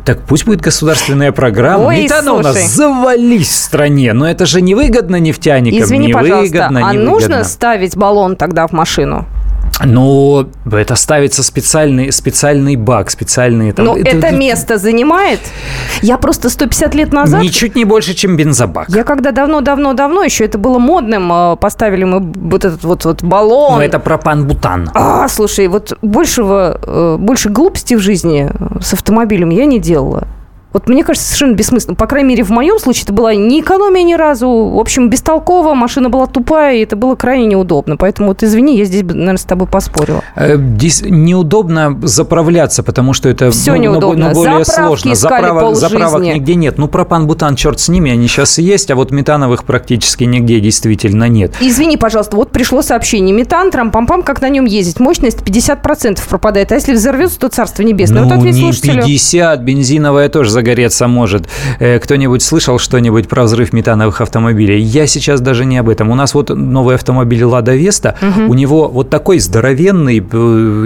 Так 0.05 0.21
пусть 0.23 0.45
будет 0.45 0.61
государственная 0.61 1.33
программа. 1.33 1.87
Ой, 1.87 2.03
Метана 2.03 2.35
у 2.35 2.43
слушай. 2.43 2.63
нас 2.63 2.71
завались 2.71 3.49
в 3.49 3.57
стране. 3.57 4.13
Но 4.13 4.29
это 4.29 4.45
же 4.45 4.61
невыгодно 4.61 5.17
нефтяникам. 5.17 5.81
Извини, 5.81 6.09
невыгодно, 6.09 6.29
пожалуйста, 6.29 6.67
а 6.67 6.71
невыгодно. 6.93 7.11
нужно 7.11 7.45
ставить 7.45 7.97
баллон 7.97 8.37
тогда 8.37 8.67
в 8.67 8.73
машину? 8.73 9.27
Ну, 9.85 10.47
это 10.71 10.95
ставится 10.95 11.43
специальный, 11.43 12.13
специальный 12.13 12.77
бак, 12.77 13.11
специальный... 13.11 13.73
Там, 13.73 13.87
Но 13.87 13.97
это, 13.97 14.31
место 14.31 14.79
занимает? 14.79 15.41
Я 16.03 16.19
просто 16.19 16.51
150 16.51 16.95
лет 16.95 17.13
назад... 17.13 17.43
Ничуть 17.43 17.77
не 17.77 17.85
больше, 17.85 18.15
чем 18.15 18.37
бензобак. 18.37 18.89
Я 18.89 19.05
когда 19.05 19.33
давно-давно-давно, 19.33 20.23
еще 20.23 20.45
это 20.45 20.59
было 20.59 20.79
модным, 20.79 21.33
э, 21.33 21.57
поставили 21.57 22.05
мы 22.05 22.21
вот 22.21 22.65
этот 22.65 22.85
вот, 22.85 23.05
вот 23.05 23.23
баллон. 23.23 23.79
Но 23.79 23.83
это 23.83 23.99
пропан-бутан. 23.99 24.91
А, 24.95 25.29
слушай, 25.29 25.69
вот 25.69 25.97
большего, 26.03 26.81
э, 26.83 27.17
больше 27.19 27.49
глупости 27.49 27.95
в 27.95 28.01
жизни 28.01 28.51
с 28.81 28.93
автомобилем 28.93 29.51
я 29.51 29.65
не 29.65 29.79
делала. 29.79 30.27
Вот 30.73 30.89
мне 30.89 31.03
кажется, 31.03 31.27
совершенно 31.27 31.55
бессмысленно. 31.55 31.97
По 31.97 32.07
крайней 32.07 32.29
мере, 32.29 32.45
в 32.45 32.51
моем 32.51 32.79
случае 32.79 33.05
это 33.05 33.13
была 33.13 33.35
не 33.35 33.61
экономия 33.61 34.05
ни 34.05 34.15
разу. 34.15 34.49
В 34.49 34.79
общем, 34.79 35.11
бестолково, 35.11 35.75
машина 35.75 36.11
была 36.11 36.27
тупая, 36.27 36.77
и 36.77 36.83
это 36.83 36.95
было 36.95 37.17
крайне 37.17 37.47
неудобно. 37.47 37.97
Поэтому 37.97 38.29
вот 38.29 38.43
извини, 38.45 38.77
я 38.79 38.85
здесь, 38.85 39.03
наверное, 39.03 39.37
с 39.37 39.45
тобой 39.45 39.67
поспорила. 39.67 40.23
Э, 40.37 40.57
дис- 40.57 41.09
неудобно 41.09 41.99
заправляться, 42.03 42.83
потому 42.85 43.15
что 43.15 43.29
это 43.29 43.51
Всё 43.51 43.73
ну, 43.73 43.83
неудобно. 43.83 44.29
ну, 44.29 44.35
более 44.35 44.65
Заправки 44.65 44.87
сложно. 44.87 45.15
Заправок, 45.17 45.77
заправок 45.77 46.23
нигде 46.23 46.55
нет. 46.55 46.79
Ну, 46.79 46.87
пропан-бутан, 46.87 47.57
черт 47.57 47.81
с 47.81 47.89
ними, 47.89 48.13
они 48.13 48.29
сейчас 48.29 48.59
и 48.59 48.63
есть, 48.63 48.91
а 48.93 48.97
вот 48.97 49.11
метановых 49.11 49.65
практически 49.65 50.23
нигде 50.25 50.61
действительно 50.61 51.29
нет. 51.29 51.55
Извини, 51.61 51.97
пожалуйста, 51.97 52.37
вот 52.37 52.51
пришло 52.51 52.83
сообщение. 52.83 53.35
Метан, 53.35 53.71
трам-пам-пам, 53.71 54.23
как 54.23 54.41
на 54.41 54.49
нем 54.49 54.67
ездить? 54.67 55.01
Мощность 55.01 55.39
50% 55.39 56.21
пропадает. 56.29 56.71
А 56.71 56.77
если 56.77 56.95
взорвется, 56.95 57.41
то 57.41 57.49
царство 57.49 57.83
небесное. 57.83 58.23
вот 58.23 58.33
ну, 58.33 58.39
ответ 58.39 58.55
не 58.55 58.61
слушателю. 58.61 59.03
50, 59.03 59.63
бензиновая 59.63 60.29
тоже 60.29 60.51
загореться 60.61 61.09
может. 61.09 61.49
Э, 61.79 61.99
Кто-нибудь 61.99 62.43
слышал 62.43 62.79
что-нибудь 62.79 63.29
про 63.29 63.45
взрыв 63.45 63.73
метановых 63.73 64.21
автомобилей? 64.21 64.79
Я 64.83 65.07
сейчас 65.07 65.41
даже 65.41 65.65
не 65.65 65.79
об 65.79 65.89
этом. 65.89 66.11
У 66.11 66.15
нас 66.15 66.35
вот 66.35 66.51
новый 66.51 66.95
автомобиль 66.95 67.45
«Лада 67.45 67.75
Веста», 67.75 68.15
Мгм. 68.21 68.51
у 68.51 68.55
него 68.55 68.89
вот 68.89 69.09
такой 69.11 69.39
здоровенный, 69.39 70.23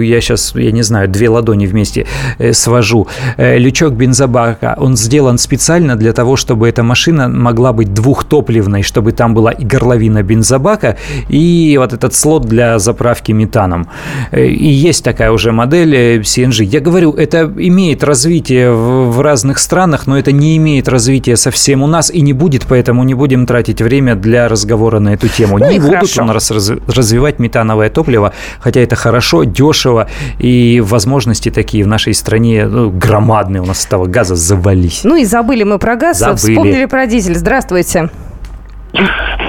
я 0.05 0.21
сейчас, 0.21 0.55
я 0.55 0.71
не 0.71 0.83
знаю, 0.83 1.09
две 1.09 1.27
ладони 1.29 1.67
вместе 1.67 2.05
э, 2.39 2.53
свожу, 2.53 3.07
э, 3.37 3.57
лючок 3.59 3.93
бензобака, 3.93 4.75
он 4.77 4.95
сделан 4.97 5.37
специально 5.37 5.95
для 5.95 6.13
того, 6.13 6.35
чтобы 6.37 6.69
эта 6.69 6.83
машина 6.83 7.27
могла 7.27 7.73
быть 7.73 7.93
двухтопливной, 7.93 8.81
чтобы 8.83 9.11
там 9.11 9.33
была 9.33 9.51
и 9.51 9.65
горловина 9.65 10.23
бензобака, 10.23 10.95
и 11.29 11.77
вот 11.79 11.93
этот 11.93 12.13
слот 12.13 12.45
для 12.45 12.79
заправки 12.79 13.33
метаном. 13.33 13.87
И 14.31 14.69
есть 14.89 15.03
такая 15.03 15.31
уже 15.31 15.51
модель 15.51 15.93
CNG. 16.23 16.63
Я 16.63 16.79
говорю, 16.79 17.11
это 17.11 17.51
имеет 17.57 18.03
развитие 18.03 18.71
в 18.71 18.85
в 19.15 19.21
разных 19.21 19.57
странах, 19.59 19.64
но 20.05 20.17
это 20.17 20.31
не 20.31 20.57
имеет 20.57 20.87
развития 20.87 21.35
совсем 21.37 21.83
у 21.83 21.87
нас 21.87 22.11
и 22.11 22.21
не 22.21 22.33
будет, 22.33 22.65
поэтому 22.67 23.03
не 23.03 23.13
будем 23.13 23.45
тратить 23.45 23.81
время 23.81 24.15
для 24.15 24.47
разговора 24.47 24.99
на 24.99 25.13
эту 25.13 25.27
тему. 25.27 25.57
Ну 25.57 25.69
не 25.69 25.79
будут 25.79 25.95
хорошо. 25.95 26.23
у 26.23 26.25
нас 26.25 26.51
раз- 26.51 26.71
развивать 26.87 27.39
метановое 27.39 27.89
топливо, 27.89 28.33
хотя 28.59 28.81
это 28.81 28.95
хорошо, 28.95 29.43
дешево, 29.43 30.07
и 30.39 30.81
возможности 30.83 31.49
такие 31.49 31.83
в 31.83 31.87
нашей 31.87 32.13
стране 32.13 32.65
ну, 32.67 32.89
громадные 32.89 33.61
у 33.61 33.65
нас 33.65 33.85
этого 33.85 34.05
газа 34.05 34.35
завались. 34.35 35.01
Ну 35.03 35.15
и 35.15 35.25
забыли 35.25 35.63
мы 35.63 35.79
про 35.79 35.95
газ, 35.95 36.19
Забыли. 36.19 36.37
вспомнили 36.37 36.85
про 36.85 37.07
дизель. 37.07 37.35
Здравствуйте. 37.35 38.09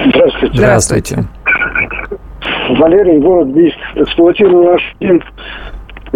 Здравствуйте. 0.08 0.56
Здравствуйте. 0.56 1.24
Валерий, 2.78 3.18
город 3.20 3.48
Бийск. 3.48 3.76
Эксплуатирую 3.94 4.74
Аш-1 4.74 5.22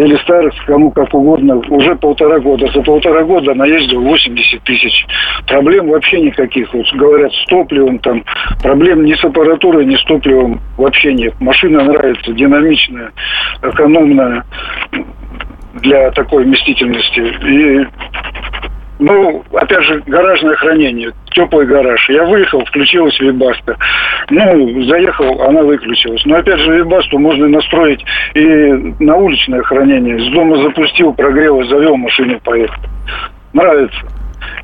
или 0.00 0.16
Старекс, 0.22 0.56
кому 0.66 0.90
как 0.92 1.12
угодно, 1.12 1.56
уже 1.68 1.94
полтора 1.96 2.40
года. 2.40 2.66
За 2.72 2.80
полтора 2.80 3.22
года 3.24 3.54
наездил 3.54 4.00
80 4.00 4.62
тысяч. 4.62 5.06
Проблем 5.46 5.88
вообще 5.88 6.22
никаких. 6.22 6.72
Вот 6.72 6.86
говорят, 6.94 7.30
с 7.32 7.44
топливом 7.46 7.98
там, 7.98 8.24
проблем 8.62 9.04
ни 9.04 9.14
с 9.14 9.22
аппаратурой, 9.22 9.84
ни 9.84 9.96
с 9.96 10.04
топливом 10.04 10.60
вообще 10.78 11.12
нет. 11.12 11.34
Машина 11.40 11.84
нравится, 11.84 12.32
динамичная, 12.32 13.12
экономная 13.62 14.44
для 15.74 16.10
такой 16.12 16.44
вместительности. 16.44 17.20
И 17.20 17.86
ну, 19.00 19.42
опять 19.52 19.82
же, 19.84 20.02
гаражное 20.06 20.56
хранение, 20.56 21.12
теплый 21.30 21.66
гараж. 21.66 22.08
Я 22.10 22.24
выехал, 22.24 22.64
включилась 22.64 23.18
вибаста. 23.20 23.76
Ну, 24.30 24.82
заехал, 24.84 25.42
она 25.42 25.62
выключилась. 25.62 26.24
Но 26.26 26.36
опять 26.36 26.58
же, 26.60 26.78
вибасту 26.78 27.18
можно 27.18 27.48
настроить 27.48 28.04
и 28.34 28.94
на 29.00 29.16
уличное 29.16 29.62
хранение. 29.62 30.18
С 30.18 30.32
дома 30.32 30.56
запустил, 30.62 31.12
прогрел, 31.14 31.62
завел 31.64 31.96
машину, 31.96 32.38
поехал. 32.44 32.82
Нравится. 33.52 33.98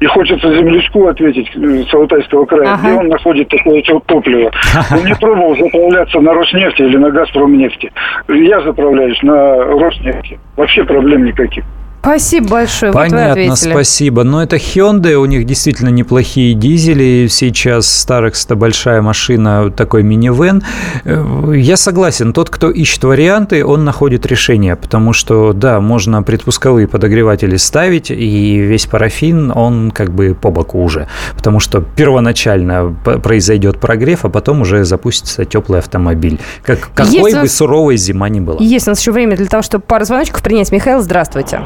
И 0.00 0.06
хочется 0.06 0.48
землячку 0.56 1.06
ответить 1.06 1.50
э, 1.54 1.84
с 1.88 1.94
Алтайского 1.94 2.46
края, 2.46 2.72
Ага. 2.74 2.80
где 2.82 2.92
он 2.98 3.08
находит 3.08 3.48
такое 3.48 3.82
топливо. 3.82 4.50
Он 4.92 5.04
не 5.04 5.14
пробовал 5.14 5.54
заправляться 5.56 6.18
на 6.20 6.32
Роснефти 6.32 6.82
или 6.82 6.96
на 6.96 7.10
Газпромнефти. 7.10 7.92
Я 8.28 8.60
заправляюсь 8.60 9.22
на 9.22 9.56
Роснефти. 9.64 10.38
Вообще 10.56 10.84
проблем 10.84 11.24
никаких. 11.24 11.64
Спасибо 12.06 12.48
большое. 12.48 12.92
Вот 12.92 12.98
Понятно, 12.98 13.30
ответили. 13.32 13.70
спасибо. 13.72 14.22
Но 14.22 14.40
это 14.40 14.56
Hyundai, 14.56 15.14
у 15.14 15.24
них 15.26 15.44
действительно 15.44 15.88
неплохие 15.88 16.54
дизели. 16.54 17.26
Сейчас 17.28 17.86
Старекс 17.92 18.44
это 18.44 18.54
большая 18.54 19.02
машина, 19.02 19.72
такой 19.72 20.04
минивэн. 20.04 20.62
Э, 21.04 21.52
Я 21.56 21.76
согласен, 21.76 22.32
тот, 22.32 22.48
кто 22.48 22.70
ищет 22.70 23.02
варианты, 23.02 23.64
он 23.64 23.84
находит 23.84 24.24
решение, 24.24 24.76
потому 24.76 25.12
что, 25.12 25.52
да, 25.52 25.80
можно 25.80 26.22
предпусковые 26.22 26.86
подогреватели 26.86 27.56
ставить, 27.56 28.12
и 28.12 28.58
весь 28.58 28.86
парафин, 28.86 29.50
он 29.52 29.90
как 29.90 30.10
бы 30.14 30.36
по 30.40 30.52
боку 30.52 30.84
уже, 30.84 31.08
потому 31.34 31.58
что 31.58 31.80
первоначально 31.80 32.94
произойдет 33.20 33.80
прогрев, 33.80 34.24
а 34.24 34.28
потом 34.28 34.60
уже 34.60 34.84
запустится 34.84 35.44
теплый 35.44 35.80
автомобиль. 35.80 36.38
Как, 36.62 36.88
какой 36.94 37.12
Есть 37.12 37.36
бы 37.36 37.42
нас- 37.42 37.52
суровой 37.56 37.96
зима 37.96 38.28
ни 38.28 38.38
была. 38.38 38.58
Есть 38.60 38.86
у 38.86 38.92
нас 38.92 39.00
еще 39.00 39.10
время 39.10 39.36
для 39.36 39.46
того, 39.46 39.64
чтобы 39.64 39.82
пару 39.84 40.04
звоночков 40.04 40.40
принять. 40.42 40.70
Михаил, 40.70 41.00
здравствуйте. 41.02 41.62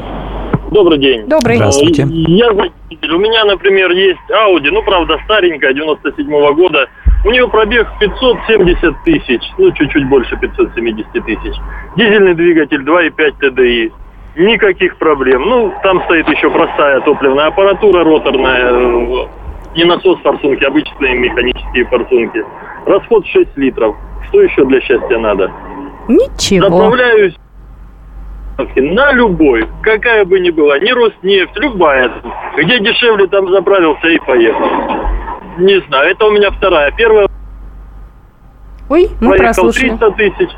Добрый 0.71 0.97
день. 0.99 1.27
Добрый. 1.27 1.57
Здравствуйте. 1.57 2.03
Я. 2.09 2.49
У 2.51 3.17
меня, 3.19 3.43
например, 3.45 3.91
есть 3.91 4.19
Audi, 4.29 4.69
ну, 4.71 4.81
правда, 4.83 5.19
старенькая, 5.25 5.73
97 5.73 6.53
года. 6.53 6.87
У 7.25 7.29
нее 7.31 7.47
пробег 7.49 7.87
570 7.99 9.03
тысяч, 9.03 9.41
ну, 9.57 9.69
чуть-чуть 9.73 10.07
больше 10.07 10.37
570 10.37 11.11
тысяч. 11.25 11.55
Дизельный 11.97 12.33
двигатель 12.33 12.81
2,5 12.83 13.33
TDI. 13.41 13.91
Никаких 14.37 14.95
проблем. 14.97 15.41
Ну, 15.47 15.73
там 15.83 16.01
стоит 16.05 16.27
еще 16.29 16.49
простая 16.49 17.01
топливная 17.01 17.47
аппаратура 17.47 18.03
роторная. 18.05 18.71
э, 18.71 19.27
Не 19.75 19.83
насос 19.83 20.19
форсунки, 20.21 20.63
обычные 20.63 21.15
механические 21.19 21.85
форсунки. 21.85 22.43
Расход 22.85 23.25
6 23.27 23.57
литров. 23.57 23.95
Что 24.29 24.41
еще 24.41 24.65
для 24.65 24.79
счастья 24.79 25.17
надо? 25.17 25.51
Ничего. 26.07 26.69
Заправляюсь 26.69 27.35
на 28.75 29.11
любой, 29.13 29.67
какая 29.81 30.25
бы 30.25 30.39
ни 30.39 30.49
была, 30.49 30.79
не 30.79 30.91
Роснефть, 30.93 31.55
любая. 31.57 32.11
Где 32.57 32.79
дешевле, 32.79 33.27
там 33.27 33.49
заправился 33.51 34.07
и 34.07 34.19
поехал. 34.19 34.65
Не 35.57 35.79
знаю, 35.87 36.11
это 36.11 36.25
у 36.25 36.31
меня 36.31 36.51
вторая. 36.51 36.91
Первая 36.91 37.27
Ой, 38.89 39.09
мы 39.21 39.37
прослушали. 39.37 39.89
300 39.89 40.11
тысяч. 40.11 40.49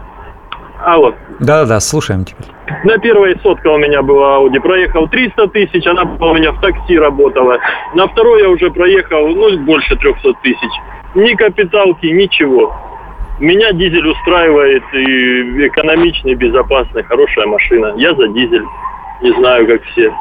А 0.85 0.97
вот, 0.97 1.15
Да-да-да, 1.39 1.79
слушаем 1.79 2.25
теперь. 2.25 2.47
на 2.83 2.97
первой 2.97 3.39
сотка 3.41 3.67
у 3.69 3.77
меня 3.77 4.01
была 4.01 4.39
Audi, 4.39 4.59
проехал 4.59 5.07
300 5.07 5.47
тысяч, 5.47 5.87
она 5.87 6.03
была 6.03 6.31
у 6.31 6.33
меня 6.35 6.51
в 6.51 6.59
такси 6.59 6.97
работала. 6.97 7.57
На 7.95 8.07
второй 8.07 8.41
я 8.41 8.49
уже 8.49 8.69
проехал, 8.69 9.27
ну, 9.29 9.57
больше 9.59 9.95
300 9.95 10.33
тысяч. 10.41 10.71
Ни 11.15 11.35
капиталки, 11.35 12.07
ничего. 12.07 12.75
Меня 13.39 13.71
дизель 13.73 14.07
устраивает 14.07 14.83
и 14.93 15.67
экономичный, 15.67 16.35
безопасный, 16.35 17.03
хорошая 17.03 17.47
машина. 17.47 17.93
Я 17.97 18.13
за 18.13 18.27
дизель. 18.27 18.65
Не 19.21 19.31
знаю, 19.39 19.65
как 19.67 19.83
все. 19.85 20.13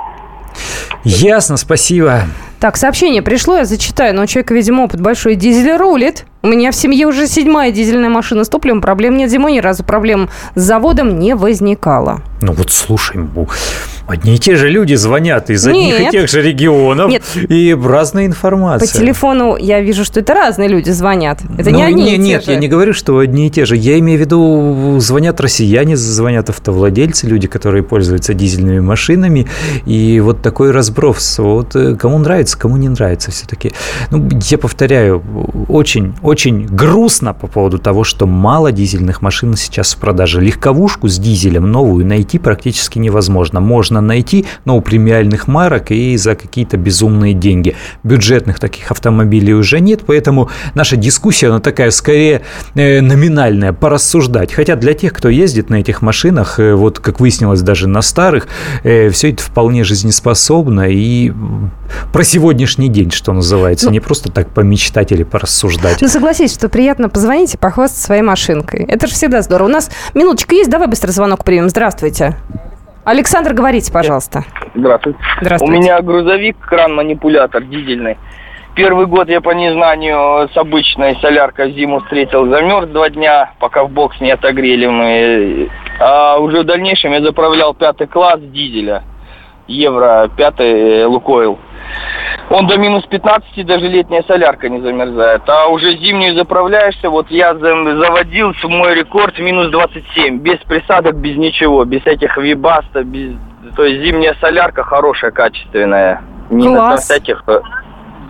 Ясно, 1.05 1.57
спасибо. 1.57 2.22
Так, 2.61 2.76
сообщение 2.76 3.22
пришло, 3.22 3.57
я 3.57 3.64
зачитаю, 3.64 4.14
но 4.14 4.22
у 4.22 4.26
человека, 4.26 4.55
видимо, 4.55 4.83
опыт 4.85 5.01
большой. 5.01 5.35
Дизель 5.35 5.76
рулит. 5.76 6.26
У 6.43 6.49
меня 6.49 6.72
в 6.72 6.74
семье 6.74 7.07
уже 7.07 7.26
седьмая 7.28 7.70
дизельная 7.70 8.09
машина 8.09 8.45
с 8.45 8.49
топливом. 8.49 8.80
Проблем 8.80 9.16
нет 9.16 9.30
зимой, 9.30 9.53
ни 9.53 9.61
разу 9.61 9.85
проблем 9.85 10.28
с 10.57 10.62
заводом 10.62 11.18
не 11.18 11.37
возникало. 11.37 12.20
Ну 12.41 12.53
вот 12.53 12.72
слушай, 12.72 13.20
одни 14.09 14.35
и 14.35 14.39
те 14.39 14.57
же 14.57 14.68
люди 14.68 14.95
звонят 14.95 15.51
из 15.51 15.64
одних 15.64 16.01
Нет. 16.01 16.09
и 16.09 16.11
тех 16.11 16.28
же 16.28 16.43
регионов 16.43 17.09
Нет. 17.09 17.22
и 17.37 17.72
разная 17.80 18.26
информация. 18.26 18.89
По 18.89 18.93
телефону 18.93 19.57
я 19.57 19.80
вижу, 19.80 20.05
что 20.05 20.18
это 20.18 20.35
разные 20.35 20.68
люди 20.68 20.91
звонят. 20.91 21.39
Это 21.57 21.70
ну, 21.70 21.76
не 21.76 21.85
одни 21.85 22.03
не, 22.03 22.14
и 22.14 22.16
те 22.16 22.22
Нет, 22.22 22.45
же. 22.45 22.51
я 22.51 22.57
не 22.57 22.66
говорю, 22.66 22.93
что 22.93 23.18
одни 23.18 23.47
и 23.47 23.51
те 23.51 23.64
же. 23.64 23.76
Я 23.76 23.97
имею 24.01 24.18
в 24.18 24.20
виду, 24.20 24.97
звонят 24.99 25.41
россияне, 25.41 25.97
звонят 25.97 26.51
автовладельцы, 26.51 27.28
люди, 27.28 27.47
которые 27.47 27.85
пользуются 27.85 28.35
дизельными 28.35 28.80
машинами. 28.80 29.47
И 29.87 30.18
вот 30.18 30.43
такой 30.43 30.71
разброс. 30.72 31.38
Вот 31.38 31.76
э, 31.76 31.94
кому 31.94 32.18
нравится, 32.18 32.58
кому 32.58 32.76
не 32.76 32.88
нравится 32.88 33.30
все-таки. 33.30 33.72
Ну, 34.10 34.28
я 34.42 34.58
повторяю, 34.58 35.22
очень, 35.68 36.14
очень 36.22 36.66
грустно 36.66 37.34
по 37.34 37.46
поводу 37.46 37.78
того, 37.78 38.04
что 38.04 38.26
мало 38.26 38.72
дизельных 38.72 39.22
машин 39.22 39.56
сейчас 39.56 39.94
в 39.94 39.98
продаже. 39.98 40.40
Легковушку 40.40 41.08
с 41.08 41.18
дизелем 41.18 41.70
новую 41.70 42.06
найти 42.06 42.38
практически 42.38 42.98
невозможно. 42.98 43.60
Можно 43.60 44.00
найти, 44.00 44.46
но 44.64 44.76
у 44.76 44.80
премиальных 44.80 45.46
марок 45.46 45.90
и 45.90 46.16
за 46.16 46.34
какие-то 46.34 46.76
безумные 46.76 47.34
деньги. 47.34 47.76
Бюджетных 48.02 48.58
таких 48.58 48.90
автомобилей 48.90 49.54
уже 49.54 49.80
нет, 49.80 50.02
поэтому 50.06 50.50
наша 50.74 50.96
дискуссия, 50.96 51.48
она 51.48 51.60
такая 51.60 51.90
скорее 51.90 52.42
э, 52.74 53.00
номинальная, 53.00 53.72
порассуждать. 53.72 54.52
Хотя 54.52 54.76
для 54.76 54.94
тех, 54.94 55.12
кто 55.12 55.28
ездит 55.28 55.70
на 55.70 55.76
этих 55.76 56.02
машинах, 56.02 56.58
э, 56.58 56.74
вот 56.74 56.98
как 56.98 57.20
выяснилось 57.20 57.62
даже 57.62 57.88
на 57.88 58.02
старых, 58.02 58.48
все 58.82 59.30
это 59.30 59.42
вполне 59.42 59.84
жизнеспособно 59.84 60.61
и 60.70 61.32
про 62.12 62.24
сегодняшний 62.24 62.88
день, 62.88 63.10
что 63.10 63.32
называется, 63.32 63.86
ну, 63.86 63.92
не 63.92 64.00
просто 64.00 64.30
так 64.30 64.50
помечтать 64.50 65.12
или 65.12 65.24
порассуждать. 65.24 66.00
Ну, 66.00 66.08
согласись, 66.08 66.54
что 66.54 66.68
приятно 66.68 67.08
позвонить 67.08 67.54
и 67.54 67.58
похвастаться 67.58 68.04
своей 68.04 68.22
машинкой. 68.22 68.84
Это 68.84 69.06
же 69.06 69.14
всегда 69.14 69.42
здорово. 69.42 69.68
У 69.68 69.72
нас 69.72 69.90
минуточка 70.14 70.54
есть, 70.54 70.70
давай 70.70 70.88
быстро 70.88 71.10
звонок 71.10 71.44
примем. 71.44 71.68
Здравствуйте. 71.68 72.12
Здравствуйте. 72.12 72.36
Александр, 73.04 73.54
говорите, 73.54 73.92
пожалуйста. 73.92 74.44
Здравствуйте. 74.74 75.18
Здравствуйте. 75.40 75.74
У 75.74 75.76
меня 75.76 76.00
грузовик, 76.02 76.56
кран-манипулятор 76.60 77.64
дизельный. 77.64 78.16
Первый 78.74 79.06
год 79.06 79.28
я 79.28 79.40
по 79.40 79.50
незнанию 79.50 80.48
с 80.48 80.56
обычной 80.56 81.18
соляркой 81.20 81.72
зиму 81.72 82.00
встретил, 82.00 82.48
замерз 82.48 82.88
два 82.88 83.10
дня, 83.10 83.52
пока 83.58 83.84
в 83.84 83.90
бокс 83.90 84.18
не 84.20 84.30
отогрели 84.30 84.86
мы. 84.86 85.68
А 86.00 86.38
уже 86.38 86.62
в 86.62 86.64
дальнейшем 86.64 87.12
я 87.12 87.20
заправлял 87.20 87.74
пятый 87.74 88.06
класс 88.06 88.40
дизеля, 88.40 89.02
евро 89.66 90.30
пятый 90.36 91.04
Лукойл. 91.06 91.58
Он 92.50 92.66
до 92.66 92.76
минус 92.76 93.04
15 93.06 93.64
даже 93.66 93.88
летняя 93.88 94.22
солярка 94.22 94.68
не 94.68 94.80
замерзает. 94.80 95.42
А 95.48 95.68
уже 95.68 95.96
зимнюю 95.96 96.36
заправляешься, 96.36 97.08
вот 97.08 97.30
я 97.30 97.54
заводил 97.54 98.52
мой 98.64 98.94
рекорд 98.94 99.38
минус 99.38 99.70
27, 99.70 100.38
без 100.38 100.58
присадок, 100.60 101.16
без 101.16 101.36
ничего, 101.36 101.84
без 101.84 102.04
этих 102.06 102.36
вибаста, 102.36 103.04
без... 103.04 103.34
то 103.76 103.84
есть 103.84 104.04
зимняя 104.04 104.36
солярка 104.40 104.82
хорошая, 104.82 105.30
качественная. 105.30 106.22
Не 106.50 106.66
Класс. 106.68 106.90
на 106.90 106.96
всяких 106.98 107.42
э, 107.46 107.60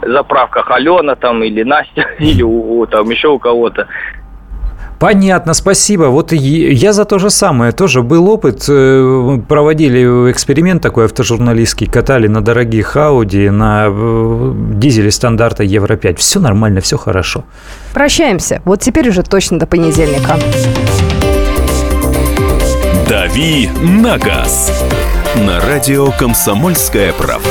заправках 0.03 0.71
Алена 0.71 1.17
там 1.17 1.43
или 1.43 1.63
Настя 1.63 2.03
или 2.19 2.43
у, 2.43 2.87
там 2.87 3.11
еще 3.11 3.29
у 3.29 3.39
кого-то. 3.39 3.89
Понятно, 5.03 5.55
спасибо. 5.55 6.05
Вот 6.05 6.33
я 6.33 6.93
за 6.93 7.05
то 7.05 7.19
же 7.19 7.29
самое. 7.29 7.73
Тоже 7.73 8.03
был 8.03 8.29
опыт. 8.31 8.67
Э, 8.69 9.41
проводили 9.49 10.31
эксперимент 10.31 10.81
такой 10.81 11.07
автожурналистский. 11.07 11.89
Катали 11.89 12.29
на 12.29 12.41
дорогих 12.41 12.97
Ауди, 12.97 13.51
на 13.51 13.87
э, 13.89 14.53
дизеле 14.75 15.11
стандарта 15.11 15.65
Евро-5. 15.65 16.15
Все 16.19 16.39
нормально, 16.39 16.81
все 16.81 16.97
хорошо. 16.97 17.45
Прощаемся. 17.93 18.63
Вот 18.65 18.81
теперь 18.81 19.09
уже 19.09 19.25
точно 19.25 19.59
до 19.59 19.67
понедельника. 19.67 20.39
«Дави 23.09 23.71
на 23.83 24.19
газ» 24.19 24.85
на 25.35 25.59
радио 25.61 26.13
«Комсомольская 26.13 27.13
правда». 27.13 27.51